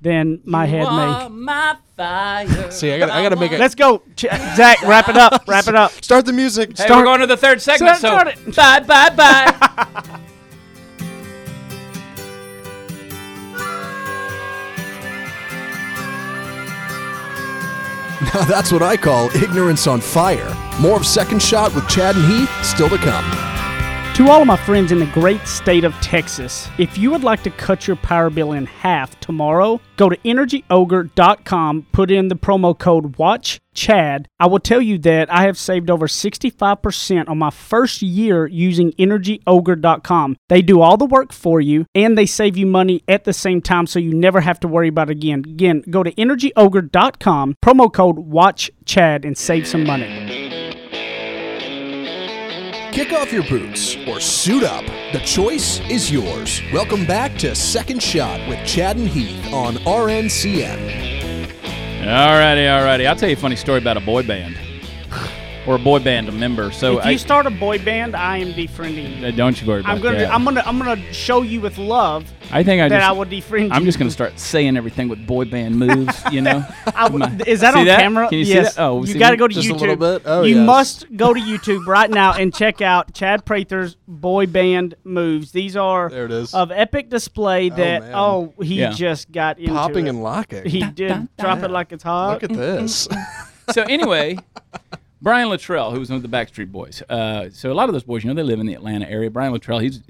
[0.03, 1.37] then my head are may.
[1.37, 2.71] my fire.
[2.71, 3.61] See, I gotta, I gotta make it.
[3.61, 4.83] Let's go, Ch- Zach.
[4.83, 5.45] Wrap it up.
[5.47, 5.93] Wrap it up.
[6.05, 6.71] Start the music.
[6.77, 7.99] Hey, Start- we're going to the third segment.
[7.99, 10.19] Start- so start bye, bye, bye.
[18.35, 20.57] Now that's what I call ignorance on fire.
[20.81, 23.25] More of Second Shot with Chad and Heath still to come.
[24.17, 27.43] To all of my friends in the great state of Texas, if you would like
[27.45, 32.79] to cut your power bill in half tomorrow, go to energyogre.com, put in the promo
[32.79, 34.29] code WATCH Chad.
[34.39, 38.93] I will tell you that I have saved over 65% on my first year using
[38.93, 40.37] energyogre.com.
[40.51, 43.63] They do all the work for you and they save you money at the same
[43.63, 45.39] time so you never have to worry about it again.
[45.39, 50.52] Again, go to energyogre.com, promo code WATCHCHAD and save some money.
[52.93, 54.85] Kick off your boots or suit up.
[55.15, 56.61] The choice is yours.
[56.75, 61.49] Welcome back to Second Shot with Chad and Heath on RNCN.
[62.03, 63.07] Alrighty, alrighty.
[63.07, 64.59] I'll tell you a funny story about a boy band
[65.67, 66.71] or a boy band a member.
[66.73, 69.27] So If I, you start a boy band, I am defriending you.
[69.27, 70.33] uh, don't you worry about I'm gonna, that.
[70.35, 73.25] I'm gonna, I'm gonna show you with love I think I that just, I will
[73.25, 73.71] defriend you.
[73.73, 76.23] I'm just gonna start saying everything with boy band moves.
[76.31, 76.65] You know.
[76.95, 78.01] I w- is that See on that?
[78.01, 78.29] camera?
[78.29, 78.75] Can you see yes.
[78.75, 78.83] that?
[78.83, 79.81] Oh, you got to go to Just a YouTube.
[79.81, 80.23] little bit?
[80.27, 80.67] Oh, you yes.
[80.67, 85.53] must go to YouTube right now and check out Chad Prather's boy band moves.
[85.53, 86.53] These are There it is.
[86.53, 87.71] of epic display.
[87.71, 88.13] That man.
[88.15, 88.91] oh, he Yeah.
[88.91, 90.11] just got into Popping it.
[90.11, 90.67] and locking.
[90.67, 92.43] He did drop it like it's hot.
[92.43, 93.09] Look at this.
[93.71, 94.37] so anyway,
[95.23, 97.01] Brian Littrell, who was one of the Backstreet Boys.
[97.09, 99.31] Uh, so a lot of those boys, you know, they live in the Atlanta area.
[99.31, 100.01] Brian Littrell, he's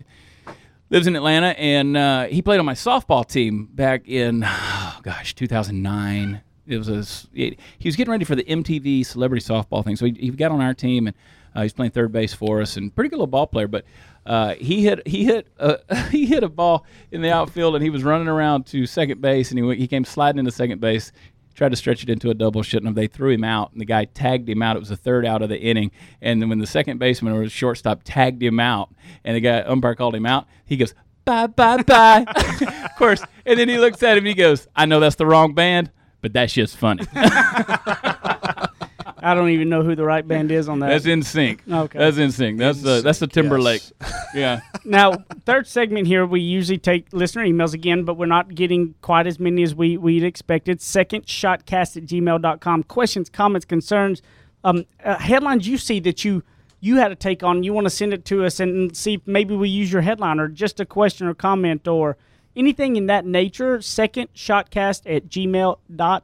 [0.88, 5.34] lives in Atlanta, and uh, he played on my softball team back in, oh, gosh,
[5.34, 6.40] 2009.
[6.66, 10.06] It was a, he he was getting ready for the MTV Celebrity Softball thing, so
[10.06, 11.16] he, he got on our team and
[11.54, 13.68] uh, he's playing third base for us, and pretty good little ball player.
[13.68, 13.84] But
[14.24, 15.76] uh, he hit he hit uh,
[16.10, 19.50] he hit a ball in the outfield, and he was running around to second base,
[19.50, 21.12] and he went, he came sliding into second base,
[21.54, 22.94] tried to stretch it into a double, shouldn't have.
[22.94, 24.76] They threw him out, and the guy tagged him out.
[24.76, 27.44] It was the third out of the inning, and then when the second baseman or
[27.44, 28.90] the shortstop tagged him out,
[29.24, 32.24] and the guy umpire called him out, he goes bye bye bye.
[32.84, 35.26] of course, and then he looks at him and he goes, "I know that's the
[35.26, 35.90] wrong band."
[36.22, 37.04] But that's just funny.
[39.22, 40.88] I don't even know who the right band is on that.
[40.88, 41.60] That's NSYNC.
[41.70, 41.98] Okay.
[41.98, 42.58] That's NSYNC.
[42.58, 43.82] That's the that's the Timberlake.
[44.34, 44.62] Yeah.
[44.86, 45.12] now,
[45.44, 49.38] third segment here, we usually take listener emails again, but we're not getting quite as
[49.38, 50.80] many as we, we'd expected.
[50.80, 52.84] Second shotcast at gmail.com.
[52.84, 54.22] Questions, comments, concerns,
[54.64, 56.42] um, uh, headlines you see that you
[56.80, 59.20] you had a take on, you want to send it to us and see if
[59.26, 62.16] maybe we use your headline or just a question or comment or
[62.56, 63.82] anything in that nature.
[63.82, 66.22] Second shotcast at gmail.com.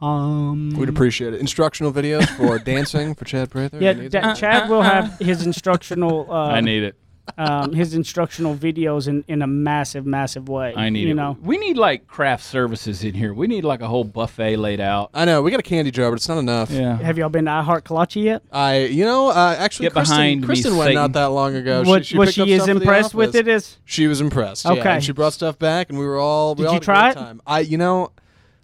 [0.00, 1.40] We'd appreciate it.
[1.40, 3.78] Instructional videos for dancing for Chad Prather.
[3.80, 6.26] Yeah, He Da- Chad will have his instructional.
[6.30, 6.96] Uh, I need it.
[7.38, 10.74] um, his instructional videos in, in a massive, massive way.
[10.76, 11.14] I need you it.
[11.14, 11.38] know.
[11.42, 13.32] We need like craft services in here.
[13.32, 15.08] We need like a whole buffet laid out.
[15.14, 16.70] I know we got a candy jar, but it's not enough.
[16.70, 16.98] Yeah.
[16.98, 18.42] Have y'all been to I Heart Kolache yet?
[18.52, 20.94] I, you know, uh, actually, Get Kristen, behind me, Kristen went Satan.
[21.02, 21.82] not that long ago.
[21.84, 23.40] what she, she what picked she up is stuff for the impressed with office.
[23.40, 24.66] it is She was impressed.
[24.66, 24.90] Yeah, Okay.
[24.90, 26.54] and she brought stuff back, and we were all.
[26.54, 27.24] We Did all you had a try great it?
[27.24, 27.40] Time.
[27.46, 28.12] I, you know,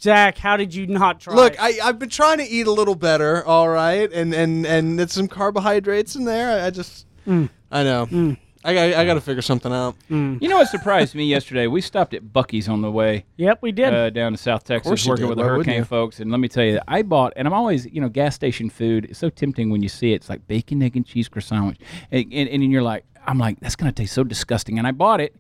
[0.01, 0.39] Zach.
[0.39, 1.35] How did you not try?
[1.35, 1.61] look.
[1.61, 3.45] I, I've been trying to eat a little better.
[3.45, 6.63] All right, and and and there's some carbohydrates in there.
[6.63, 7.51] I, I just, Mm.
[7.71, 8.37] I know.
[8.65, 9.95] I, got I got to figure something out.
[10.09, 11.67] You know what surprised me yesterday?
[11.67, 13.93] We stopped at Buc-ee's on the way yep, we did.
[13.95, 15.29] uh, down to South Texas, working did.
[15.31, 16.21] with the Why wouldn't hurricane folks.
[16.21, 19.07] And let me tell you, I bought, and I'm always, you know, gas station food.
[19.07, 20.17] It's so tempting when you see it.
[20.17, 21.79] It's like bacon, egg, and cheese croissant,
[22.11, 24.79] and, and, and you're like, I'm like, that's gonna taste so disgusting.
[24.79, 25.35] And I bought it.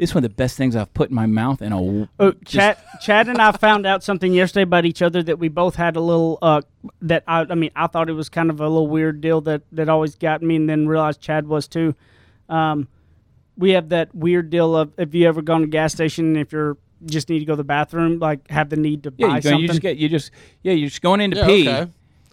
[0.00, 1.80] It's one of the best things I've put in my mouth in a.
[1.80, 5.48] Oh, just- Chad, Chad and I found out something yesterday about each other that we
[5.48, 6.38] both had a little.
[6.40, 6.62] Uh,
[7.02, 9.62] that I, I mean, I thought it was kind of a little weird deal that
[9.72, 11.94] that always got me, and then realized Chad was too.
[12.48, 12.88] Um,
[13.56, 16.36] we have that weird deal of if you ever gone to a gas station, and
[16.38, 19.26] if you're just need to go to the bathroom, like have the need to Yeah,
[19.28, 19.60] buy you, go, something.
[19.62, 20.30] you just get, you just,
[20.62, 21.68] yeah, you're just going in to Yeah, pee.
[21.68, 21.90] okay.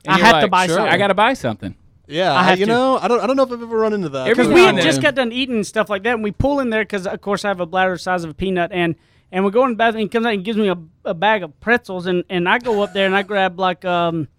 [0.07, 0.93] I you're have to buy sure, something.
[0.93, 1.75] I got to buy something.
[2.07, 2.71] Yeah, I have you to.
[2.71, 4.27] know, I don't I don't know if I've ever run into that.
[4.27, 6.59] Because we and had just got done eating and stuff like that, and we pull
[6.59, 8.95] in there because, of course, I have a bladder the size of a peanut, and
[9.31, 10.01] and we go in the bathroom.
[10.01, 12.59] And he comes out and gives me a, a bag of pretzels, and and I
[12.59, 14.29] go up there and I grab like um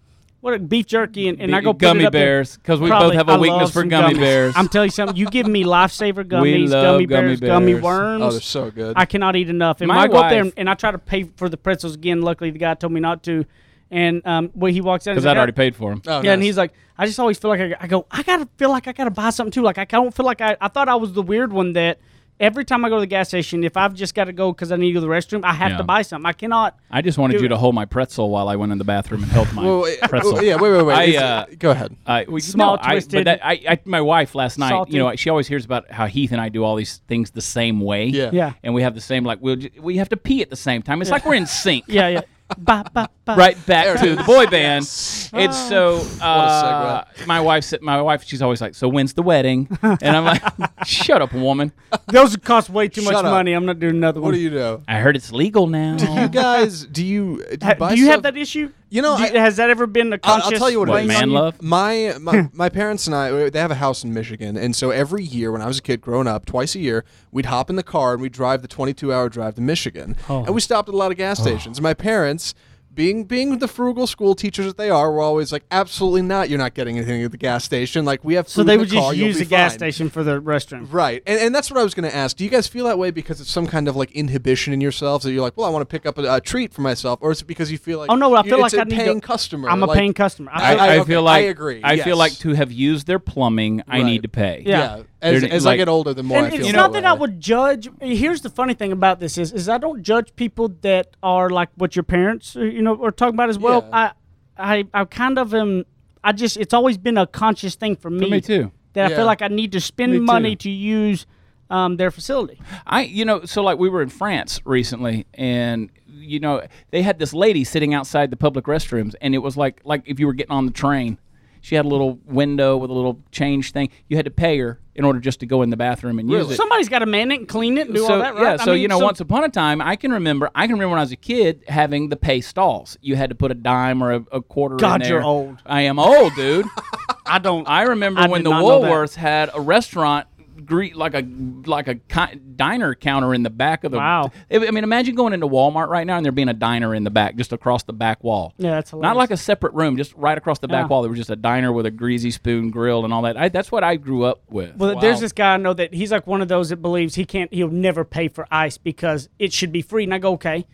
[0.41, 3.09] what beef jerky, and, and I go put gummy it bears because we Probably.
[3.09, 4.19] both have a I weakness for gummy gummies.
[4.19, 4.53] bears.
[4.55, 5.17] I'm telling you something.
[5.17, 8.23] You give me lifesaver gummies, love gummy gummy bears, gummy worms.
[8.23, 8.93] Oh, they're so good.
[8.97, 9.81] I cannot eat enough.
[9.81, 11.95] And My I go up there and, and I try to pay for the pretzels
[11.95, 13.45] again, luckily the guy told me not to.
[13.91, 16.01] And um, when he walks out, because I'd already "Ah." paid for him.
[16.07, 18.47] Oh, Yeah, and he's like, I just always feel like I, I go, I gotta
[18.57, 19.61] feel like I gotta buy something too.
[19.63, 21.99] Like I don't feel like I, I thought I was the weird one that
[22.39, 24.71] every time I go to the gas station, if I've just got to go because
[24.71, 25.77] I need to go to the restroom, I have Yeah.
[25.79, 26.25] to buy something.
[26.25, 26.77] I cannot.
[26.89, 27.49] I just wanted Do you it.
[27.49, 29.99] to hold my pretzel while I went in the bathroom and held my Well, wait,
[30.01, 30.37] pretzel.
[30.37, 31.17] oh, yeah, wait, wait, wait.
[31.17, 31.97] I, uh, go ahead.
[32.05, 34.93] I, well, Small, no, I- twisted, but that, I, I, my wife last night, salty.
[34.93, 37.41] you know, she always hears about how Heath and I do all these things the
[37.41, 38.05] same way.
[38.05, 38.29] Yeah.
[38.31, 38.53] Yeah.
[38.63, 41.01] And we have the same like we'll we have to pee at the same time.
[41.01, 41.85] It's like we're in sync.
[41.89, 42.21] Yeah, yeah.
[42.57, 43.35] Ba, ba, ba.
[43.35, 44.83] Right back to the boy band.
[44.83, 46.05] It's so.
[46.21, 47.81] Uh, my wife said.
[47.81, 48.23] My wife.
[48.23, 50.41] She's always like, "So when's the wedding?" And I'm like,
[50.85, 51.71] "Shut up, woman!
[52.07, 53.23] Those cost way too much up.
[53.25, 53.53] money.
[53.53, 54.81] I'm not doing another one." What do you know?
[54.87, 56.85] I heard it's legal now." Do you guys?
[56.85, 57.37] Do you?
[57.37, 58.71] Do you, Ha- buy do you have that issue?
[58.91, 60.59] You know, Do I- has that ever been a I'll- I'll conscious?
[60.59, 61.07] tell you what it What, is.
[61.07, 61.61] man love?
[61.61, 65.23] My my, my parents and I they have a house in Michigan, and so every
[65.23, 67.83] year when I was a kid growing up, twice a year we'd hop in the
[67.83, 70.43] car and we'd drive the 22 hour drive to Michigan, Oh.
[70.43, 71.43] and we stopped at a lot of gas oh.
[71.43, 71.77] stations.
[71.77, 72.53] And my parents.
[72.99, 76.49] Being being the frugal school teachers that they are, we're always like, absolutely not.
[76.49, 78.03] You're not getting anything at the gas station.
[78.03, 79.71] Like we have food So they in would the just you'll use be the gas
[79.71, 80.85] fine." station for the restroom.
[80.91, 81.23] Right.
[81.25, 82.35] And, and that's what I was going to ask.
[82.35, 85.23] Do you guys feel that way because it's some kind of like inhibition in yourselves
[85.23, 87.19] that you're like, well, I want to pick up a, a treat for myself?
[87.21, 88.89] Or is it because you feel like, Oh, no, I feel like a I need
[88.89, 89.69] to- paying customer?
[89.69, 90.51] I'm a like- paying customer.
[90.53, 93.19] I, feel- I okay, feel like I agree, I feel like to have used their
[93.19, 94.63] plumbing, I need to pay.
[94.65, 94.97] Yeah.
[94.97, 95.03] Yeah.
[95.21, 97.05] As, as like- I get older, the more and I feel it's that not that
[97.05, 97.87] I would judge.
[98.01, 101.69] Here's the funny thing about this is, is I don't judge people that are like
[101.75, 103.87] what your parents, you know, are talking about as well.
[103.89, 104.11] Yeah.
[104.57, 105.85] I, I, I kind of am.
[106.23, 108.25] I just, it's always been a conscious thing for me.
[108.25, 108.71] For me too.
[108.93, 110.21] That I feel like I need to Me spend too.
[110.21, 111.25] money to use
[111.69, 112.59] um, their facility.
[112.85, 117.19] I, you know, so like we were in France recently, and you know they had
[117.19, 120.33] this lady sitting outside the public restrooms, and it was like like if you were
[120.33, 121.17] getting on the train.
[121.61, 123.89] She had a little window with a little change thing.
[124.07, 126.51] You had to pay her in order just to go in the bathroom and use
[126.51, 126.55] it.
[126.55, 128.41] Somebody's got to man it and clean it and do so all that, right?
[128.41, 130.49] yeah, I so mean, you know, once upon a time, I can remember.
[130.53, 132.97] I can remember when I was a kid having the pay stalls.
[133.01, 134.75] You had to put a dime or a, a quarter.
[134.75, 135.61] in God, you're old.
[135.65, 136.65] I am old, dude.
[137.25, 137.67] I don't.
[137.67, 138.63] I remember I when the not.
[138.63, 140.27] Woolworths had a restaurant.
[140.69, 141.27] Greet like a
[141.65, 141.95] like a
[142.35, 143.97] diner counter in the back of the.
[143.97, 144.31] Wow.
[144.51, 147.09] I mean, imagine going into Walmart right now and there being a diner in the
[147.09, 148.53] back, just across the back wall.
[148.57, 149.09] Yeah, that's hilarious.
[149.09, 150.87] Not like a separate room, just right across the back Yeah.
[150.89, 151.01] wall.
[151.01, 153.35] There was just a diner with a greasy spoon grill and all that.
[153.35, 154.75] I, that's what I grew up with.
[154.75, 157.25] Well, there's this guy I know that he's like one of those that believes he
[157.25, 160.03] can't, he'll never pay for ice because it should be free.
[160.03, 160.67] And I go, okay,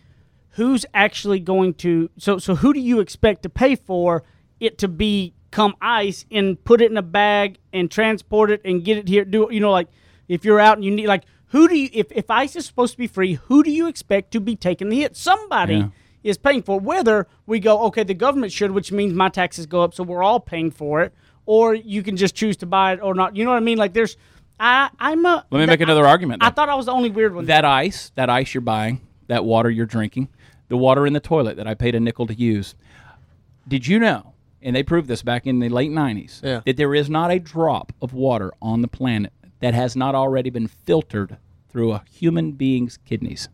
[0.50, 2.10] who's actually going to?
[2.18, 4.24] So, so who do you expect to pay for
[4.60, 4.88] it to
[5.50, 9.24] become ice and put it in a bag and transport it and get it here?
[9.24, 9.88] Do you know like
[10.28, 12.92] if you're out and you need like who do you if if ice is supposed
[12.92, 15.16] to be free, who do you expect to be taking the hit?
[15.16, 15.76] Somebody.
[15.76, 15.88] Yeah.
[16.22, 16.82] Is paying for it.
[16.82, 18.02] whether we go okay.
[18.02, 21.14] The government should, which means my taxes go up, so we're all paying for it,
[21.44, 23.36] or you can just choose to buy it or not.
[23.36, 23.78] You know what I mean?
[23.78, 24.16] Like there's,
[24.58, 25.46] I I'm a.
[25.52, 26.42] Let me make another argument.
[26.42, 27.46] I thought I was the only weird one.
[27.46, 30.28] that ice, that ice you're buying, that water you're drinking,
[30.66, 32.74] the water in the toilet that I paid a nickel to use.
[33.68, 34.34] Did you know?
[34.66, 36.60] And they proved this back in the late 90s Yeah.
[36.66, 40.50] that there is not a drop of water on the planet that has not already
[40.50, 41.36] been filtered
[41.68, 43.48] through a human being's kidneys.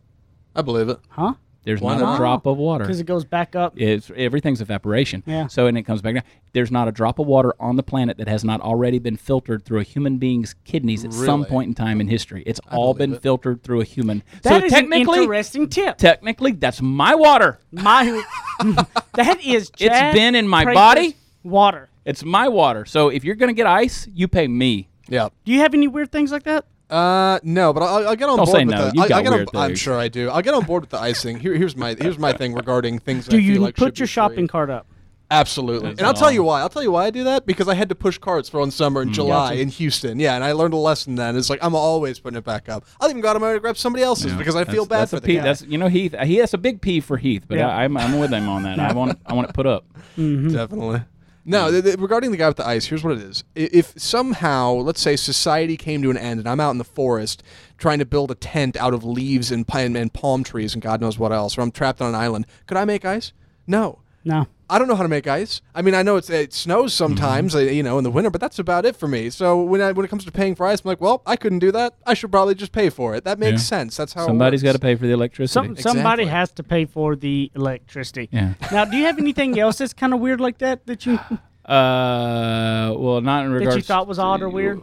[0.55, 0.97] I believe it.
[1.09, 1.35] huh?
[1.63, 2.13] There's Why not, not?
[2.15, 2.83] a drop of water.
[2.83, 3.73] Because it goes back up.
[3.79, 5.23] It's everything's evaporation.
[5.25, 5.47] Yeah.
[5.47, 6.23] So and it comes back down.
[6.51, 9.63] There's not a drop of water on the planet that has not already been filtered
[9.65, 12.43] through a human being's kidneys at some point in time in history.
[12.45, 13.21] It's all been it.
[13.21, 14.23] filtered through a human.
[14.43, 15.97] That so is an technically, interesting tip.
[15.97, 17.59] technically, that's my water.
[17.71, 18.23] my
[19.13, 19.69] that is.
[19.71, 21.15] Chad it's been in my Prather's body?
[21.43, 21.89] Water.
[22.05, 22.85] It's my water.
[22.85, 24.89] So if you're gonna get ice, you pay me.
[25.07, 25.29] Yeah.
[25.45, 26.65] Do you have any weird things like that?
[26.93, 28.85] Uh, no, but I'll, I'll get on Don't board say with no.
[28.85, 28.91] the.
[28.93, 30.29] You've I'll, got I'll get on, weird I'm sure I do.
[30.29, 31.39] I'll get on board with the icing.
[31.39, 33.25] Here, here's my here's my thing regarding things.
[33.25, 34.47] That Do I you feel like put your shopping free.
[34.49, 34.85] cart up?
[35.31, 36.59] Absolutely, That's and I'll tell you why.
[36.61, 38.69] I'll tell you why I do that because I had to push carts for one
[38.69, 39.07] summer Mm.
[39.07, 40.19] in July in Houston.
[40.19, 41.35] Yeah, and I learned a lesson then.
[41.35, 42.85] It's like I'm always putting it back up.
[43.01, 44.99] I'll even go out of my way to grab somebody else's because I feel bad
[45.01, 45.41] that's for a the P, guy.
[45.43, 46.13] That's you know Heath.
[46.23, 47.69] He that's a big P for Heath, but Yeah.
[47.69, 48.79] I, I'm I'm with him on that.
[48.79, 49.85] I want I want it put up.
[50.17, 51.01] Definitely.
[51.45, 51.71] No, hmm.
[51.71, 53.43] th- th- regarding the guy with the ice, here's what it is.
[53.57, 56.83] I- If somehow, let's say, society came to an end and I'm out in the
[56.83, 57.43] forest
[57.77, 61.01] trying to build a tent out of leaves and, pine, and palm trees and God
[61.01, 63.33] knows what else, or I'm trapped on an island, could I make ice?
[63.67, 63.99] No.
[64.23, 64.47] No.
[64.73, 65.61] I don't know how to make ice.
[65.75, 68.41] I mean, I know it's, it snows sometimes, uh, you know, in the winter, but
[68.41, 69.29] that's about it for me.
[69.29, 71.59] So when I, when it comes to paying for ice, I'm like, well, I couldn't
[71.59, 71.93] do that.
[72.07, 73.23] I should probably just pay for it.
[73.23, 73.77] That makes Yeah.
[73.77, 73.95] sense.
[73.97, 75.53] That's how Somebody's got got to pay for the electricity.
[75.53, 78.29] Some, somebody has to pay for the electricity.
[78.31, 78.55] Yeah.
[78.71, 81.19] Now, do you have anything else that's kind of weird like that that you?
[81.65, 83.75] Uh, well, not in regards.
[83.75, 84.81] To you thought was odd or weird?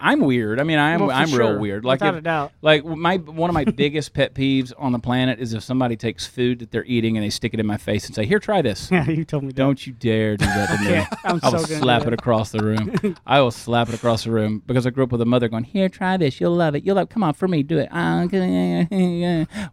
[0.00, 0.58] I'm weird.
[0.58, 1.84] I mean, I'm Well, I'm real weird.
[1.84, 2.52] Like Without if- a doubt.
[2.62, 6.26] Like my one of my biggest pet peeves on the planet is if somebody takes
[6.26, 8.62] food that they're eating and they stick it in my face and say, "Here, try
[8.62, 9.56] this." Yeah, you told me that.
[9.56, 11.06] Don't you dare do that to me.
[11.24, 13.16] I'm I will so slap it across the room.
[13.26, 15.64] I will slap it across the room because I grew up with a mother going,
[15.64, 16.40] "Here, try this.
[16.40, 16.84] You'll love it.
[16.84, 17.08] You'll love.
[17.08, 17.10] It.
[17.10, 18.22] Come on, for me, do it." Ah.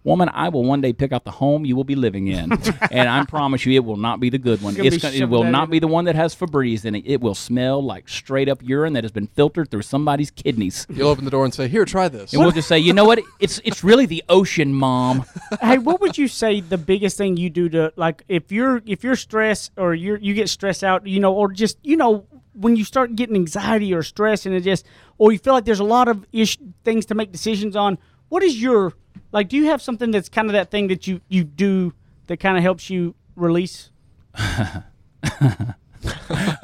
[0.03, 2.51] Woman, I will one day pick out the home you will be living in,
[2.91, 4.73] and I promise you, it will not be the good one.
[4.73, 7.03] gonna It's gonna, it shoving will not be the one that has Febreze in it.
[7.05, 10.85] It will smell like straight up urine that has been filtered through somebody's kidneys.
[10.89, 13.05] You'll open the door and say, "Here, try this." And we'll just say, you know
[13.05, 13.19] what?
[13.39, 15.25] It's it's really the ocean, mom.
[15.61, 19.03] hey, what would you say the biggest thing you do to like if you're if
[19.03, 22.75] you're stressed or you you get stressed out, you know, or just you know when
[22.75, 24.85] you start getting anxiety or stress and it just
[25.17, 27.97] or you feel like there's a lot of ish things to make decisions on.
[28.29, 28.93] What is your
[29.31, 29.49] like?
[29.49, 31.93] Do you have something that's kind of that thing that you you do
[32.27, 33.91] that kind of helps you release?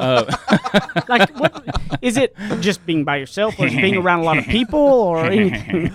[1.08, 1.66] like what
[2.02, 4.80] is it just being by yourself or is it being around a lot of people
[4.80, 5.92] or anything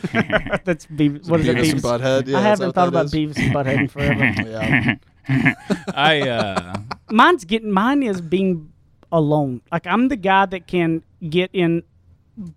[0.64, 2.26] that's Beavis, what is it Beavis and Butthead.
[2.26, 3.36] Yeah, I haven't thought about that is?
[3.36, 4.98] Beavis and Butthead in forever
[5.28, 5.54] Yeah.
[5.94, 6.76] I uh,
[7.10, 8.72] mine's getting mine is being
[9.10, 9.62] alone.
[9.72, 11.82] Like I'm the guy that can get in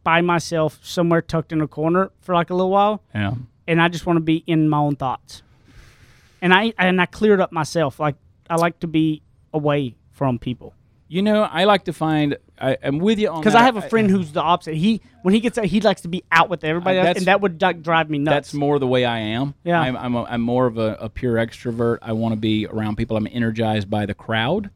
[0.03, 3.33] by myself somewhere tucked in a corner for like a little while, yeah.
[3.67, 5.41] and I just want to be in my own thoughts.
[6.41, 7.99] And I and I cleared up myself.
[7.99, 8.15] Like
[8.49, 10.73] I like to be away from people
[11.07, 12.37] You know, I like to find.
[12.61, 13.55] I, I'm with you on because.
[13.55, 14.75] I have a friend who's the opposite.
[14.75, 17.39] He when he gets out, he likes to be out with everybody, else, and that
[17.41, 18.35] would like, drive me nuts.
[18.35, 19.55] That's more the way I am.
[19.63, 19.79] Yeah.
[19.85, 21.97] I'm I'm, a, I'm more of a, a pure extrovert.
[22.01, 23.17] I want to be around people.
[23.17, 24.69] I'm energized by the crowd.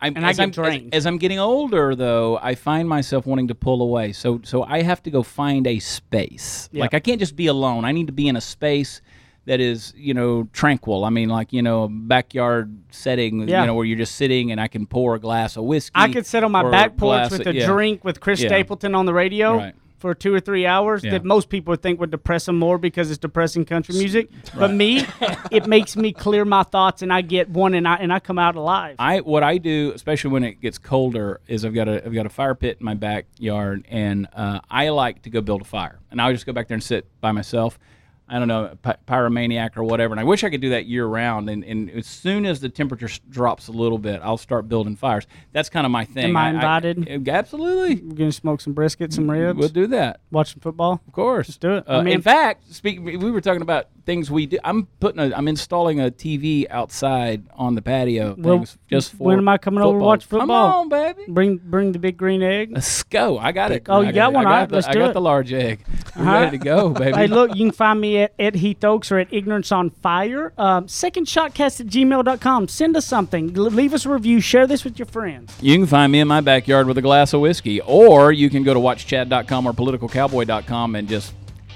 [0.00, 0.94] I'm, And I as get I'm, as- drained.
[0.94, 4.12] As, I'm getting older, though, I find myself wanting to pull away.
[4.12, 6.68] So so I have to go find a space.
[6.72, 6.80] Yeah.
[6.82, 7.84] Like I can't just be alone.
[7.84, 9.02] I need to be in a space
[9.46, 11.04] that is you know tranquil.
[11.04, 13.48] I mean, like you know, a backyard setting.
[13.48, 13.60] Yeah.
[13.62, 15.92] You know, where you're just sitting and I can pour a glass of whiskey.
[15.94, 17.66] I could sit on my back porch with of- a yeah.
[17.66, 18.48] drink with Chris Yeah.
[18.48, 19.74] Stapleton on the radio Right.
[19.98, 23.10] for two or three hours that most people would think would depress them more because
[23.10, 24.28] it's depressing country music.
[24.58, 25.04] But me,
[25.50, 28.38] it makes me clear my thoughts and I get one and I and I come
[28.38, 28.96] out alive.
[28.98, 32.26] I what I do, especially when it gets colder, is I've got a I've got
[32.26, 35.98] a fire pit in my backyard, and uh, I like to go build a fire,
[36.10, 37.78] and I'll just go back there and sit by myself.
[38.26, 41.04] I don't know, py- pyromaniac or whatever, and I wish I could do that year
[41.06, 41.50] round.
[41.50, 44.96] And, and as soon as the temperature s- drops a little bit, I'll start building
[44.96, 45.26] fires.
[45.52, 46.30] That's kind of my thing.
[46.30, 47.28] Am I invited?
[47.28, 50.20] absolutely, We're gonna smoke some brisket, some ribs, we'll do that.
[50.30, 51.02] watch some football.
[51.06, 51.84] Of course, Let's do it.
[51.88, 53.00] Uh, I mean- in fact, speak.
[53.04, 54.58] We were talking about things we do.
[54.64, 55.20] I'm putting.
[55.20, 58.34] A, I'm installing a TV outside on the patio.
[58.38, 60.46] Well, just for when am I coming over to watch football?
[60.46, 61.22] Come on, baby.
[61.28, 62.70] Bring bring the big green egg.
[62.72, 63.38] Let's go.
[63.38, 63.84] I got it.
[63.88, 64.46] Oh, you I got one?
[64.46, 65.12] I got, right, the, let's I do got it.
[65.14, 65.84] the large egg.
[66.16, 66.32] We're Uh-huh.
[66.32, 67.16] ready to go, baby.
[67.16, 70.52] Hey, look, you can find me at, at Heath Oaks or at Ignorance on Fire.
[70.56, 72.68] Um, secondshotcast at gmail.com.
[72.68, 73.56] Send us something.
[73.56, 74.40] L- leave us a review.
[74.40, 75.52] Share this with your friends.
[75.60, 78.62] You can find me in my backyard with a glass of whiskey, or you can
[78.62, 81.34] go to watchchad.com or politicalcowboy.com and just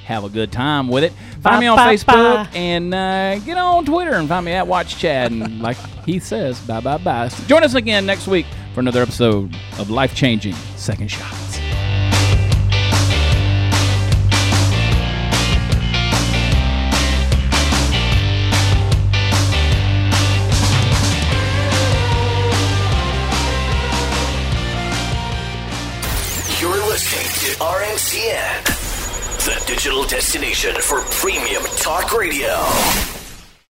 [0.09, 1.13] have a good time with it.
[1.43, 2.51] Find me on ba, Facebook ba.
[2.57, 5.31] and uh, get on Twitter and find me at Watch Chad.
[5.31, 7.29] And like he says, bye bye bye.
[7.47, 11.68] Join us again next week for another episode of Life Changing Second Shots.
[29.89, 33.18] Digital destination for premium talk radio.